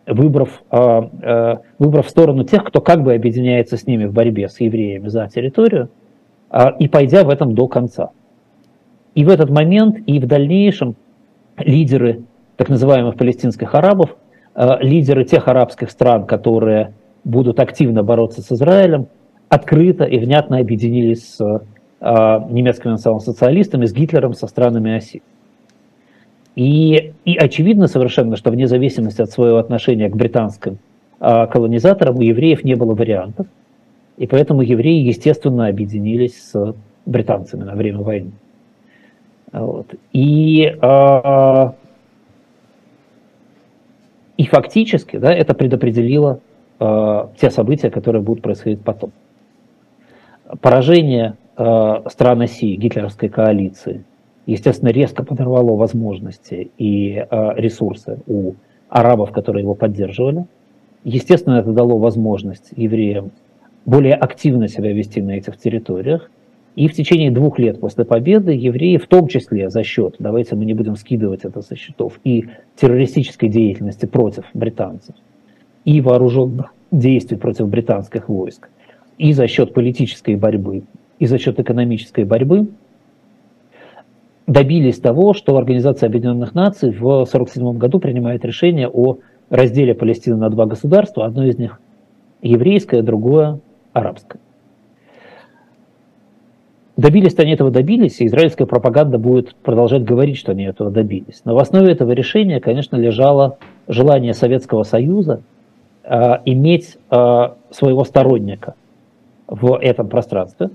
[0.07, 4.61] выбрав, а, а, выбрав сторону тех, кто как бы объединяется с ними в борьбе с
[4.61, 5.89] евреями за территорию,
[6.79, 8.11] и пойдя в этом до конца.
[9.15, 10.97] И в этот момент, и в дальнейшем
[11.57, 12.25] лидеры
[12.57, 14.17] так называемых палестинских арабов,
[14.55, 16.93] лидеры тех арабских стран, которые
[17.25, 19.07] будут активно бороться с Израилем,
[19.49, 21.63] открыто и внятно объединились с
[22.03, 25.23] немецкими национал-социалистами, с Гитлером, со странами оси.
[26.55, 30.79] И, и очевидно совершенно, что вне зависимости от своего отношения к британским
[31.21, 33.47] э, колонизаторам у евреев не было вариантов,
[34.19, 36.75] и поэтому евреи, естественно, объединились с
[37.07, 38.33] британцами на время войны.
[39.53, 39.95] Вот.
[40.13, 41.73] И, э,
[44.37, 46.41] и фактически да, это предопределило
[46.81, 49.13] э, те события, которые будут происходить потом.
[50.61, 54.05] Поражение э, стран оси гитлеровской коалиции,
[54.47, 58.55] естественно, резко подорвало возможности и э, ресурсы у
[58.89, 60.45] арабов, которые его поддерживали.
[61.05, 63.31] Естественно, это дало возможность евреям
[63.85, 66.31] более активно себя вести на этих территориях.
[66.75, 70.65] И в течение двух лет после победы евреи, в том числе за счет, давайте мы
[70.65, 75.15] не будем скидывать это со счетов, и террористической деятельности против британцев,
[75.85, 78.71] и вооруженных действий против британских войск,
[79.19, 80.85] и за счет политической борьбы,
[81.19, 82.69] и за счет экономической борьбы
[84.47, 89.19] добились того, что Организация Объединенных Наций в 1947 году принимает решение о
[89.51, 91.81] разделе Палестины на два государства, одно из них
[92.41, 93.61] еврейское, другое
[93.93, 94.41] арабское.
[96.97, 101.41] Добились они этого добились, и израильская пропаганда будет продолжать говорить, что они этого добились.
[101.45, 105.41] Но в основе этого решения, конечно, лежало желание Советского Союза
[106.05, 108.75] Э, иметь э, своего сторонника
[109.47, 110.71] в этом пространстве,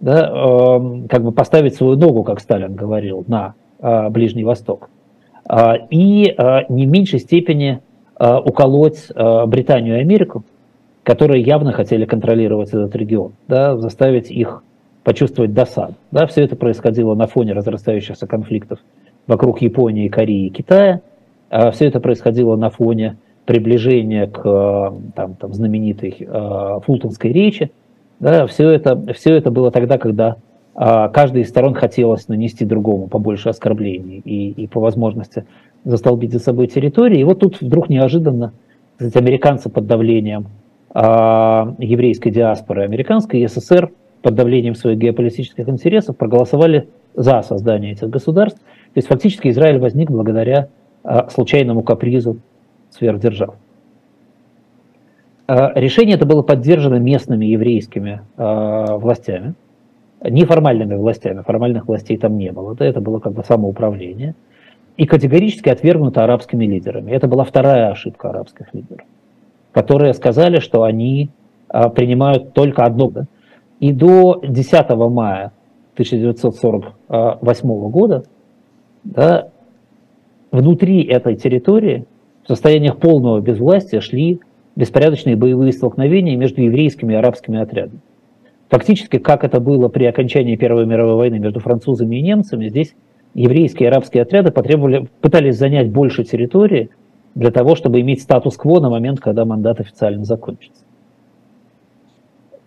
[0.00, 3.54] да, э, как бы поставить свою ногу, как Сталин говорил, на
[4.10, 4.88] Ближний Восток,
[5.90, 6.34] и
[6.68, 7.80] не в меньшей степени
[8.18, 9.08] уколоть
[9.46, 10.42] Британию и Америку,
[11.02, 14.62] которые явно хотели контролировать этот регион, да, заставить их
[15.02, 15.96] почувствовать досаду.
[16.12, 18.78] Да, все это происходило на фоне разрастающихся конфликтов
[19.26, 21.02] вокруг Японии, Кореи и Китая–
[21.72, 24.42] Все это происходило на фоне приближения к
[25.14, 26.26] там, там, знаменитой
[26.84, 27.70] Фултонской речи.
[28.20, 30.36] Да, все, это, все это было тогда, когда
[30.74, 35.44] каждой из сторон хотелось нанести другому побольше оскорблений и, и по возможности
[35.84, 37.20] застолбить за собой территории.
[37.20, 38.52] И вот тут вдруг неожиданно
[38.96, 40.46] кстати, американцы под давлением
[40.90, 43.90] а, еврейской диаспоры американской СССР
[44.22, 48.60] под давлением своих геополитических интересов проголосовали за создание этих государств.
[48.60, 50.68] То есть фактически Израиль возник благодаря
[51.02, 52.38] а, случайному капризу
[52.90, 53.56] сверхдержав.
[55.46, 59.54] А, решение это было поддержано местными еврейскими властями,
[60.22, 64.34] неформальными властями, формальных властей там не было, это было как бы самоуправление,
[64.96, 67.10] и категорически отвергнуто арабскими лидерами.
[67.10, 69.04] Это была вторая ошибка арабских лидеров
[69.74, 71.28] которые сказали, что они
[71.68, 73.12] а, принимают только одно.
[73.80, 75.52] И до 10 мая
[75.94, 78.24] 1948 года
[79.02, 79.48] да,
[80.52, 82.06] внутри этой территории
[82.44, 84.40] в состояниях полного безвластия шли
[84.76, 88.00] беспорядочные боевые столкновения между еврейскими и арабскими отрядами.
[88.68, 92.94] Фактически, как это было при окончании Первой мировой войны между французами и немцами, здесь
[93.34, 96.90] еврейские и арабские отряды потребовали, пытались занять больше территории,
[97.34, 100.82] для того, чтобы иметь статус-кво на момент, когда мандат официально закончится.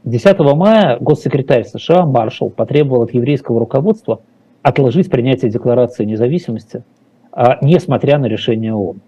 [0.03, 4.21] 10 мая госсекретарь США Маршалл потребовал от еврейского руководства
[4.61, 6.83] отложить принятие Декларации независимости,
[7.31, 9.01] а, несмотря на решение ООН.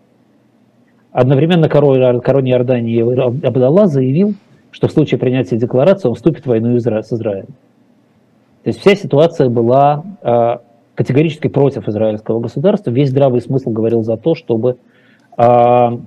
[1.12, 3.02] Одновременно король, король Иордании
[3.46, 4.36] Абдалла заявил,
[4.72, 7.48] что в случае принятия декларации он вступит в войну с Израилем.
[8.64, 10.62] То есть вся ситуация была а,
[10.96, 12.92] категорически против израильского государства.
[12.92, 14.78] Весь здравый смысл говорил за то, чтобы
[15.38, 15.98] а,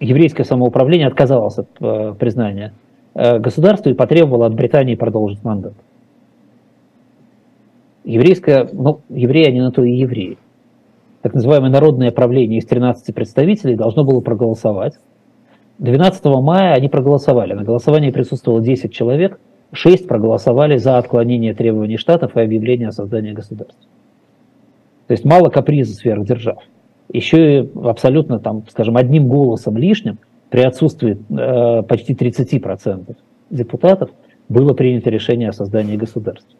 [0.00, 2.72] еврейское самоуправление отказалось от э, признания
[3.14, 5.72] э, государства и потребовало от Британии продолжить мандат.
[8.04, 10.36] Еврейское, ну, евреи, они на то и евреи.
[11.24, 14.98] Так называемое народное правление из 13 представителей должно было проголосовать.
[15.78, 17.54] 12 мая они проголосовали.
[17.54, 19.40] На голосовании присутствовало 10 человек,
[19.72, 23.88] 6 проголосовали за отклонение требований штатов и объявление о создании государства.
[25.06, 26.62] То есть мало каприза сверхдержав
[27.10, 30.18] еще и абсолютно, там, скажем, одним голосом лишним,
[30.50, 33.16] при отсутствии э, почти 30%
[33.48, 34.10] депутатов,
[34.50, 36.54] было принято решение о создании государства.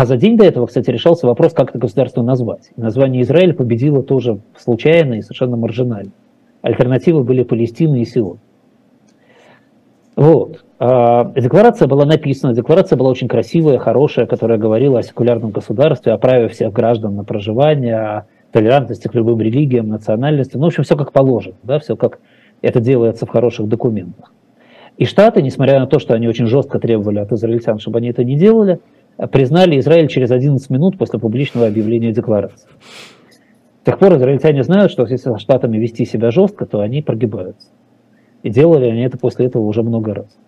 [0.00, 2.70] А за день до этого, кстати, решался вопрос, как это государство назвать.
[2.78, 6.12] Название Израиль победило тоже случайно и совершенно маржинально.
[6.62, 8.38] Альтернативы были Палестина и Сион.
[10.16, 10.64] Вот.
[10.78, 16.16] А, декларация была написана, декларация была очень красивая, хорошая, которая говорила о секулярном государстве, о
[16.16, 20.62] праве всех граждан на проживание, о толерантности к любым религиям, национальностям.
[20.62, 22.20] Ну, в общем, все как положено, да, все как
[22.62, 24.32] это делается в хороших документах.
[24.96, 28.24] И Штаты, несмотря на то, что они очень жестко требовали от израильтян, чтобы они это
[28.24, 28.80] не делали,
[29.30, 32.68] признали Израиль через 11 минут после публичного объявления декларации.
[33.82, 37.68] С тех пор израильтяне знают, что если со Штатами вести себя жестко, то они прогибаются.
[38.42, 40.38] И делали они это после этого уже много раз.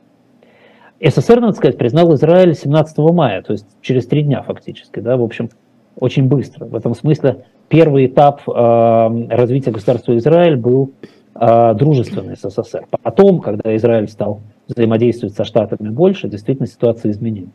[1.00, 5.22] СССР, надо сказать, признал Израиль 17 мая, то есть через три дня фактически, да, в
[5.22, 5.50] общем,
[5.98, 6.66] очень быстро.
[6.66, 10.92] В этом смысле первый этап э, развития государства Израиль был
[11.34, 12.86] э, дружественный с СССР.
[13.02, 17.50] Потом, когда Израиль стал взаимодействовать со Штатами больше, действительно ситуация изменилась.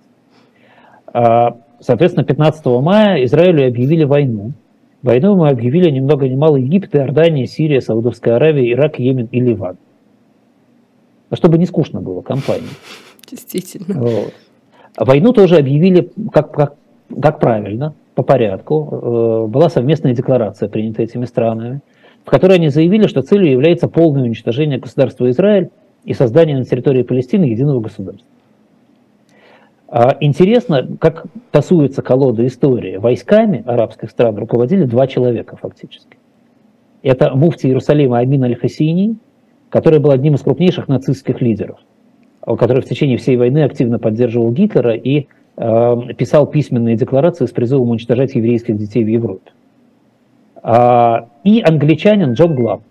[1.18, 4.51] Э, соответственно, 15 мая Израилю объявили войну.
[5.01, 9.39] Войну мы объявили ни много ни мало Египет, Иордания, Сирия, Саудовская Аравия, Ирак, Йемен и
[9.39, 9.78] Ливан.
[11.34, 12.70] Чтобы не скучно было компании.
[13.30, 13.99] Действительно.
[13.99, 14.34] Вот.
[14.97, 16.76] Войну тоже объявили как, как,
[17.22, 18.89] как правильно, по порядку.
[18.91, 21.82] Э, была совместная декларация, принята этими странами,
[22.26, 25.70] в которой они заявили, что целью является полное уничтожение государства Израиль
[26.05, 28.28] и создание на территории Палестины единого государства.
[29.89, 32.97] А интересно, как тасуется колода истории.
[32.97, 36.17] Войсками арабских стран руководили два человека фактически.
[37.03, 39.15] Это муфти Иерусалима Амин Аль-Хасини,
[39.69, 41.79] который был одним из крупнейших нацистских лидеров
[42.55, 45.27] который в течение всей войны активно поддерживал Гитлера и
[45.57, 49.51] э, писал письменные декларации с призывом уничтожать еврейских детей в Европе.
[50.63, 52.81] А, и англичанин Джон Глаб,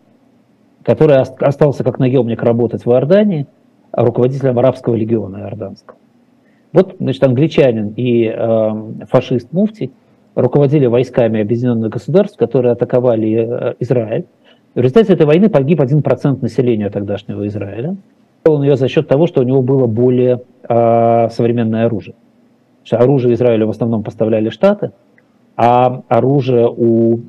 [0.82, 3.46] который остался как наемник работать в Иордании,
[3.92, 5.96] руководителем арабского легиона иорданского.
[6.76, 9.92] Вот, значит, англичанин и э, фашист Муфти
[10.34, 14.26] руководили войсками Объединенных Государств, которые атаковали э, Израиль.
[14.74, 17.96] В результате этой войны погиб 1% населения тогдашнего Израиля
[18.44, 22.14] он ее за счет того, что у него было более э, современное оружие.
[22.84, 24.90] Что оружие Израилю в основном поставляли Штаты,
[25.56, 27.20] а оружие у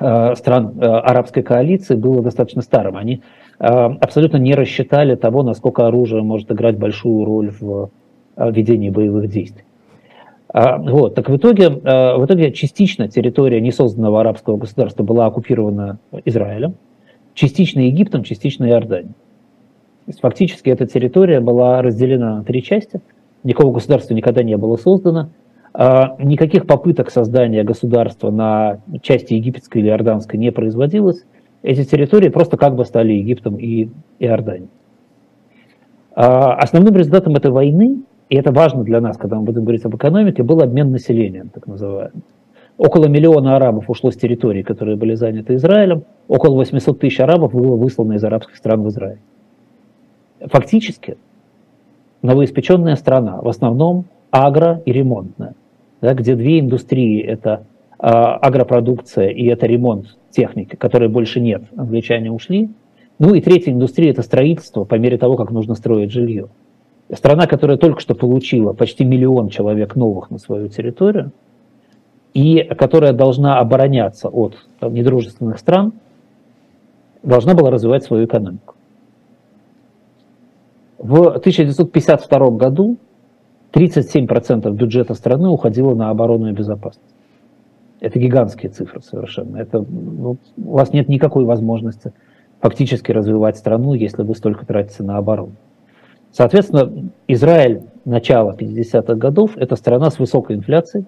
[0.00, 2.96] э, стран э, арабской коалиции было достаточно старым.
[2.96, 3.22] Они
[3.60, 7.90] э, абсолютно не рассчитали того, насколько оружие может играть большую роль в
[8.36, 9.64] э, ведении боевых действий.
[10.48, 16.74] А, вот, так в итоге, в итоге частично территория несозданного арабского государства была оккупирована Израилем,
[17.34, 19.12] частично Египтом, частично Иорданией.
[20.06, 23.00] То есть фактически эта территория была разделена на три части,
[23.42, 25.30] никакого государства никогда не было создано,
[25.74, 31.24] никаких попыток создания государства на части египетской или иорданской не производилось,
[31.62, 34.70] эти территории просто как бы стали Египтом и Иорданией.
[36.14, 39.94] А, основным результатом этой войны, и это важно для нас, когда мы будем говорить об
[39.94, 42.22] экономике, был обмен населением, так называемый.
[42.78, 47.76] Около миллиона арабов ушло с территорий, которые были заняты Израилем, около 800 тысяч арабов было
[47.76, 49.20] выслано из арабских стран в Израиль.
[50.40, 51.16] Фактически,
[52.20, 55.54] новоиспеченная страна, в основном агро- и ремонтная,
[56.02, 57.64] да, где две индустрии– это
[57.98, 62.68] э, агропродукция и это ремонт техники, которой больше нет, англичане ушли.
[63.18, 66.48] Ну и третья индустрия– это строительство по мере того, как нужно строить жилье.
[67.12, 71.30] Страна, которая только что получила почти миллион человек новых на свою территорию,
[72.34, 75.92] и которая должна обороняться от там, недружественных стран,
[77.22, 78.74] должна была развивать свою экономику.
[80.98, 82.96] В 1952 году
[83.72, 87.14] 37% бюджета страны уходило на оборону и безопасность.
[88.00, 89.58] Это гигантские цифры совершенно.
[89.58, 92.12] Это, ну, у вас нет никакой возможности
[92.60, 95.52] фактически развивать страну, если вы столько тратите на оборону.
[96.36, 101.06] Соответственно, Израиль начала 50-х годов– это страна с высокой инфляцией,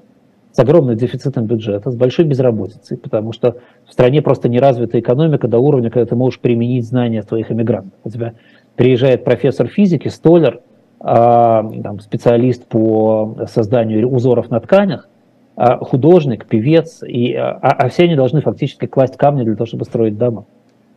[0.53, 5.47] с огромным дефицитом бюджета, с большой безработицей, потому что в стране просто не развита экономика
[5.47, 7.93] до уровня, когда ты можешь применить знания твоих иммигрантов.
[8.05, 8.33] У тебя
[8.75, 10.63] приезжает профессор физики, столер,
[10.99, 15.11] а, там, специалист по созданию узоров на тканях,
[15.57, 19.85] а, художник, певец, и, а, а все они должны фактически класть камни для того, чтобы
[19.85, 20.47] строить дома.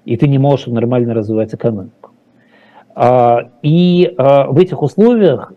[0.06, 2.01] И ты не можешь нормально развивать экономику.
[2.96, 5.54] А, и в этих условиях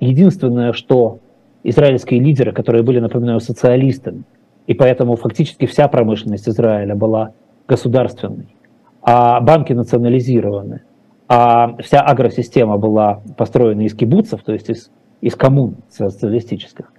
[0.00, 1.18] единственное, что
[1.64, 4.22] израильские лидеры, которые были, напоминаю, социалистами,
[4.66, 7.32] и поэтому фактически вся промышленность Израиля была
[7.66, 8.54] государственной,
[9.02, 10.82] а банки национализированы,
[11.28, 16.92] а вся агросистема была построена из кибуцев, то есть из, из коммун социалистических,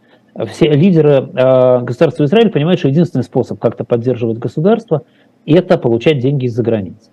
[0.47, 1.21] все лидеры
[1.81, 5.03] государства Израиль понимают, что единственный способ как-то поддерживать государство–
[5.45, 7.09] это получать деньги из-за границы.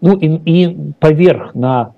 [0.00, 1.92] Ну и, и поверх на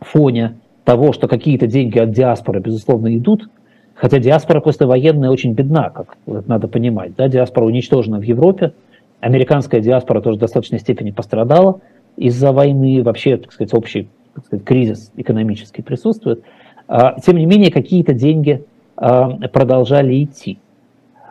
[0.00, 3.48] фоне того, что какие-то деньги от диаспоры, безусловно, идут,
[3.94, 7.14] хотя диаспора послевоенная очень бедна, как надо понимать.
[7.16, 7.28] Да?
[7.28, 8.72] Диаспора уничтожена в Европе,
[9.20, 11.80] американская диаспора тоже в достаточной степени пострадала
[12.16, 16.42] из-за войны, вообще, так сказать, общий так сказать, кризис экономический присутствует.
[16.88, 18.64] А, тем не менее, какие-то деньги
[18.96, 20.58] а, продолжали идти.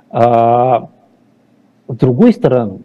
[0.10, 0.90] А,
[1.88, 2.80] с другой стороны,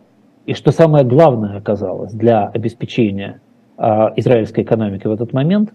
[0.46, 3.40] и что самое главное оказалось для обеспечения
[3.76, 5.72] а, израильской экономики в этот момент,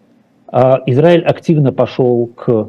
[0.85, 2.67] Израиль активно пошел к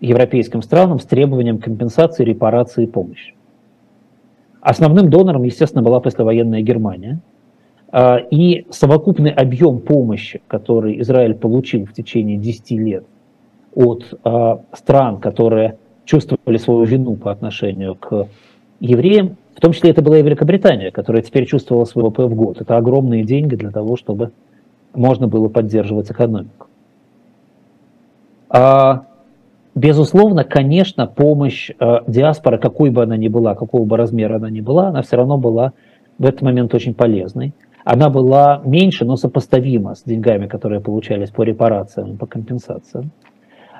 [0.00, 3.34] европейским странам с требованием компенсации, репарации и помощи.
[4.60, 7.20] Основным донором, естественно, была послевоенная Германия.
[8.30, 13.04] И совокупный объем помощи, который Израиль получил в течение 10 лет–
[13.78, 18.26] от э, стран, которые чувствовали свою вину по отношению к
[18.80, 22.60] евреям, в том числе это была и Великобритания, которая теперь чувствовала свой ВВП в год.
[22.60, 24.30] Это огромные деньги для того, чтобы
[24.94, 26.68] можно было поддерживать экономику.
[28.48, 29.06] А,
[29.74, 34.60] безусловно, конечно, помощь э, диаспоры, какой бы она ни была, какого бы размера она ни
[34.60, 35.72] была, она все равно была
[36.18, 37.52] в этот момент очень полезной.
[37.82, 43.10] Она была меньше, но сопоставима с деньгами, которые получались по репарациям, по компенсациям.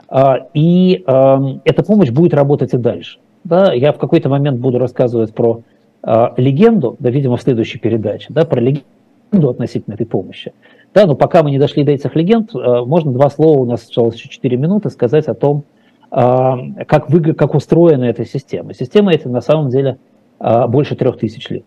[0.08, 3.20] А, и эта помощь будет работать и дальше.
[3.44, 5.62] Да, я в какой-то момент буду рассказывать про
[6.02, 10.52] а, легенду, да, видимо, в следующей передаче, да, про легенду относительно этой помощи.
[10.94, 13.82] Да, но пока мы не дошли до этих легенд, а, можно два слова, у нас
[13.82, 15.64] осталось еще 4 минуты, сказать о том,
[16.10, 18.72] как, вы, как устроена эта система.
[18.72, 19.98] Система эта на самом деле
[20.38, 21.64] больше трех тысяч лет,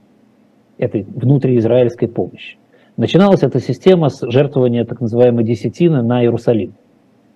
[0.80, 2.58] этой внутриизраильской помощи.
[2.98, 6.74] Начиналась эта система с жертвования так называемой десятины на Иерусалим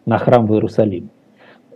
[0.06, 1.10] на храм в Иерусалиме.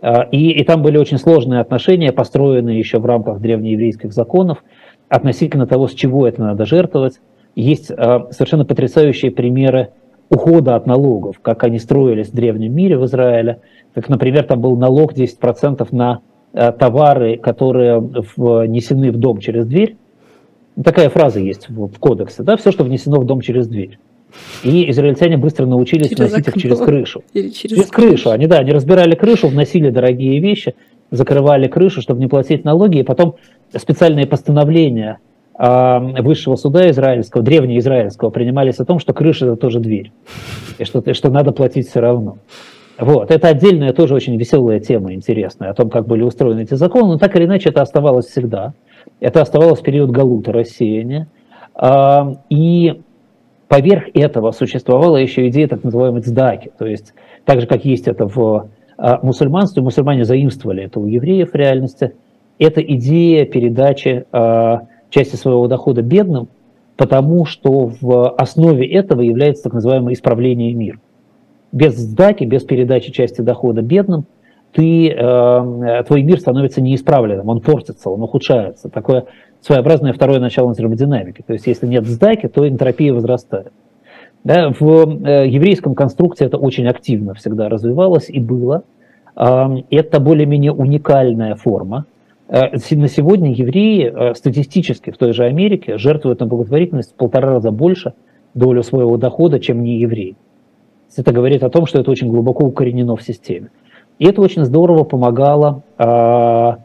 [0.02, 4.64] А, и, и там были очень сложные отношения, построенные еще в рамках древнееврейских законов,
[5.08, 7.20] относительно того, с чего это надо жертвовать.
[7.54, 9.90] Есть а, совершенно потрясающие примеры
[10.30, 13.60] ухода от налогов, как они строились в древнем мире в Израиле.
[13.94, 16.20] Как, например, там был налог 10% на
[16.52, 19.96] а, товары, которые внесены в дом через дверь.
[20.82, 23.98] Такая фраза есть в кодексе, да, все, что внесено в дом через дверь.
[24.62, 26.58] И израильтяне быстро научились через вносить окно.
[26.58, 27.22] их через крышу.
[27.32, 28.08] Или через, через крышу.
[28.08, 28.30] крышу.
[28.30, 30.74] Они, да, они разбирали крышу, вносили дорогие вещи,
[31.10, 33.36] закрывали крышу, чтобы не платить налоги, и потом
[33.74, 35.18] специальные постановления
[35.58, 40.12] э, высшего суда израильского, древнеизраильского, принимались о том, что крыша это тоже дверь,
[40.78, 42.38] и что, и что надо платить все равно.
[42.98, 47.12] Вот, это отдельная тоже очень веселая тема, интересная, о том, как были устроены эти законы,
[47.12, 48.74] но так или иначе это оставалось всегда.
[49.20, 51.28] Это оставалось в период галута рассеяния.
[52.50, 53.00] И
[53.70, 57.14] поверх этого существовала еще идея так называемой цдаки, то есть
[57.44, 58.68] так же, как есть это в
[58.98, 62.14] а, мусульманстве, мусульмане заимствовали это у евреев в реальности,
[62.58, 66.48] это идея передачи а, части своего дохода бедным,
[66.96, 70.98] потому что в основе этого является так называемое исправление мира.
[71.70, 74.24] Без сдаки, без передачи части дохода бедным,
[74.72, 78.88] ты, э, твой мир становится неисправленным, он портится, он ухудшается.
[78.88, 79.24] Такое
[79.60, 81.42] своеобразное второе начало термодинамики.
[81.46, 83.72] То есть если нет сдаки, то энтропия возрастает.
[84.42, 88.84] Да, в э, еврейском конструкции это очень активно всегда развивалось и было.
[89.36, 92.06] Э, это более-менее уникальная форма.
[92.48, 97.50] Э, на сегодня евреи э, статистически в той же Америке жертвуют на благотворительность в полтора
[97.50, 98.14] раза больше
[98.54, 100.36] долю своего дохода, чем не евреи.
[101.16, 103.70] Это говорит о том, что это очень глубоко укоренено в системе.
[104.18, 106.76] И это очень здорово помогало э,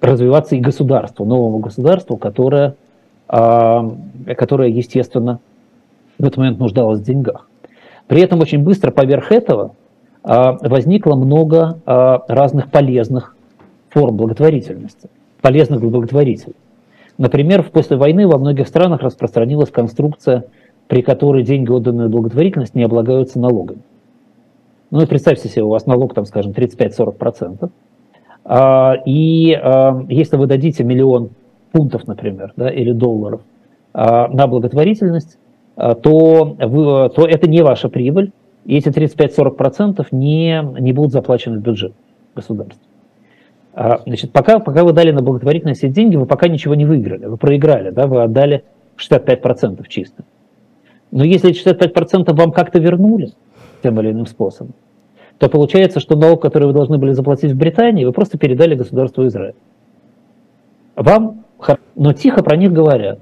[0.00, 2.74] развиваться и государству, новому государству, которое,
[3.26, 5.38] которое, естественно,
[6.18, 7.48] в этот момент нуждалось в деньгах.
[8.06, 9.74] При этом очень быстро поверх этого
[10.22, 11.78] возникло много
[12.28, 13.36] разных полезных
[13.90, 15.08] форм благотворительности,
[15.40, 16.56] полезных для благотворителей.
[17.18, 20.44] Например, после войны во многих странах распространилась конструкция,
[20.88, 23.82] при которой деньги, отданные благотворительность, не облагаются налогами.
[24.90, 27.70] Ну и представьте себе, у вас налог, там, скажем, 35-40%.
[28.44, 31.30] А, и а, если вы дадите миллион
[31.72, 33.42] фунтов, например, да, или долларов
[33.92, 35.38] а, на благотворительность,
[35.74, 38.32] то, вы, то это не ваша прибыль,
[38.66, 41.94] и эти 35-40% не, не будут заплачены в бюджет
[42.36, 42.78] государства.
[44.04, 47.38] Значит, пока, пока вы дали на благотворительность эти деньги, вы пока ничего не выиграли, вы
[47.38, 48.64] проиграли, да, вы отдали
[48.98, 50.24] 65% чисто.
[51.10, 53.30] Но если 65% вам как-то вернули
[53.82, 54.74] тем или иным способом,
[55.38, 59.26] то получается, что налог, который вы должны были заплатить в Британии, вы просто передали государству
[59.26, 59.54] Израиль.
[60.94, 61.44] Вам,
[61.96, 63.20] но тихо про них говорят.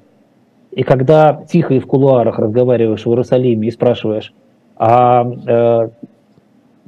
[0.70, 4.32] И когда тихо и в кулуарах разговариваешь в Иерусалиме и спрашиваешь,
[4.76, 5.88] а э,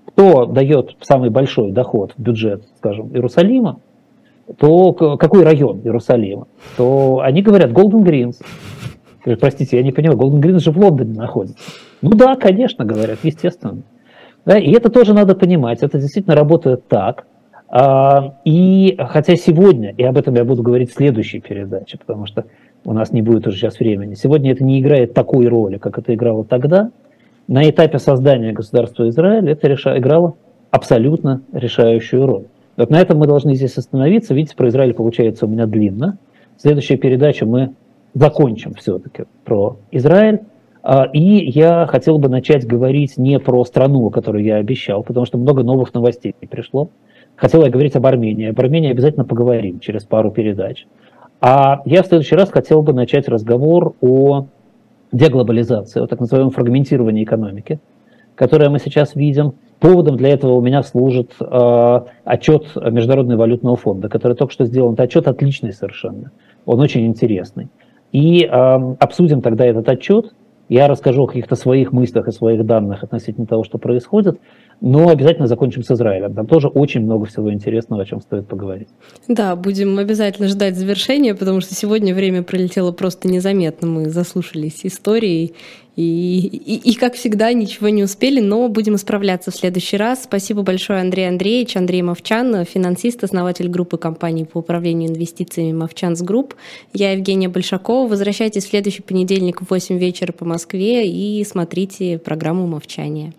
[0.07, 3.81] кто дает самый большой доход в бюджет, скажем, Иерусалима,
[4.59, 6.47] то какой район Иерусалима,
[6.77, 8.37] то они говорят Golden Greens.
[9.41, 11.59] Простите, я не понимаю, Golden Greens же в Лондоне находится.
[12.03, 13.83] Ну да, конечно, говорят, естественно.
[14.45, 17.27] Да, и это тоже надо понимать, это действительно работает так.
[17.69, 22.45] А, и хотя сегодня, и об этом я буду говорить в следующей передаче, потому что
[22.85, 26.15] у нас не будет уже сейчас времени, сегодня это не играет такой роли, как это
[26.15, 26.91] играло тогда–
[27.49, 30.37] на этапе создания государства Израиль это реша, играло
[30.71, 32.45] абсолютно решающую роль.
[32.77, 34.33] Вот на этом мы должны здесь остановиться.
[34.33, 36.19] Видите, про Израиль получается у меня длинно.
[36.57, 37.75] В следующей передаче мы
[38.15, 40.41] закончим все-таки про Израиль.
[40.83, 45.39] А, и я хотел бы начать говорить не про страну, которую я обещал, потому что
[45.39, 46.89] много новых новостей пришло.
[47.37, 48.49] Хотел я говорить об Армении.
[48.49, 50.87] Об Армении обязательно поговорим через пару передач.
[51.41, 54.47] А я в следующий раз хотел бы начать разговор о
[55.13, 57.79] деглобализации, о так называемом фрагментировании экономики,
[58.35, 59.55] которое мы сейчас видим.
[59.79, 64.95] Поводом для этого у меня служит э, отчет Международного валютного фонда, который только что сделан.
[64.95, 66.31] Это отчет отличный совершенно,
[66.67, 67.69] он очень интересный.
[68.13, 68.49] И э,
[69.01, 70.33] обсудим тогда этот отчет.
[70.69, 74.41] Я расскажу о каких-то своих мыслях и своих данных относительно того, что происходит
[74.83, 76.35] но обязательно закончим с Израилем.
[76.35, 78.89] Там тоже очень много всего интересного, о чем стоит поговорить.
[79.29, 83.87] Да, будем обязательно ждать завершения, потому что сегодня время пролетело просто незаметно.
[83.87, 85.55] Мы заслушались историей
[85.95, 90.25] и, и, и, как всегда, ничего не успели, но будем исправляться в следующий раз.
[90.25, 96.55] Спасибо большое, Андрей Андреевич, Андрей Мовчан, финансист, основатель группы компаний по управлению инвестициями Movchan's Group.
[96.93, 98.09] Я Евгения Большакова.
[98.09, 103.33] Возвращайтесь в следующий понедельник в 8 вечера по Москве и смотрите программу «Мовчание».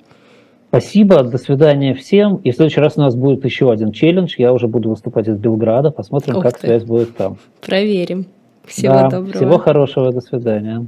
[0.74, 2.38] Спасибо, до свидания всем.
[2.38, 4.34] И в следующий раз у нас будет еще один челлендж.
[4.40, 5.92] Я уже буду выступать из Белграда.
[5.92, 6.66] Посмотрим, Ух как ты.
[6.66, 7.38] связь будет там.
[7.64, 8.26] Проверим.
[8.66, 9.34] Всего да, доброго.
[9.34, 10.88] Всего хорошего, до свидания.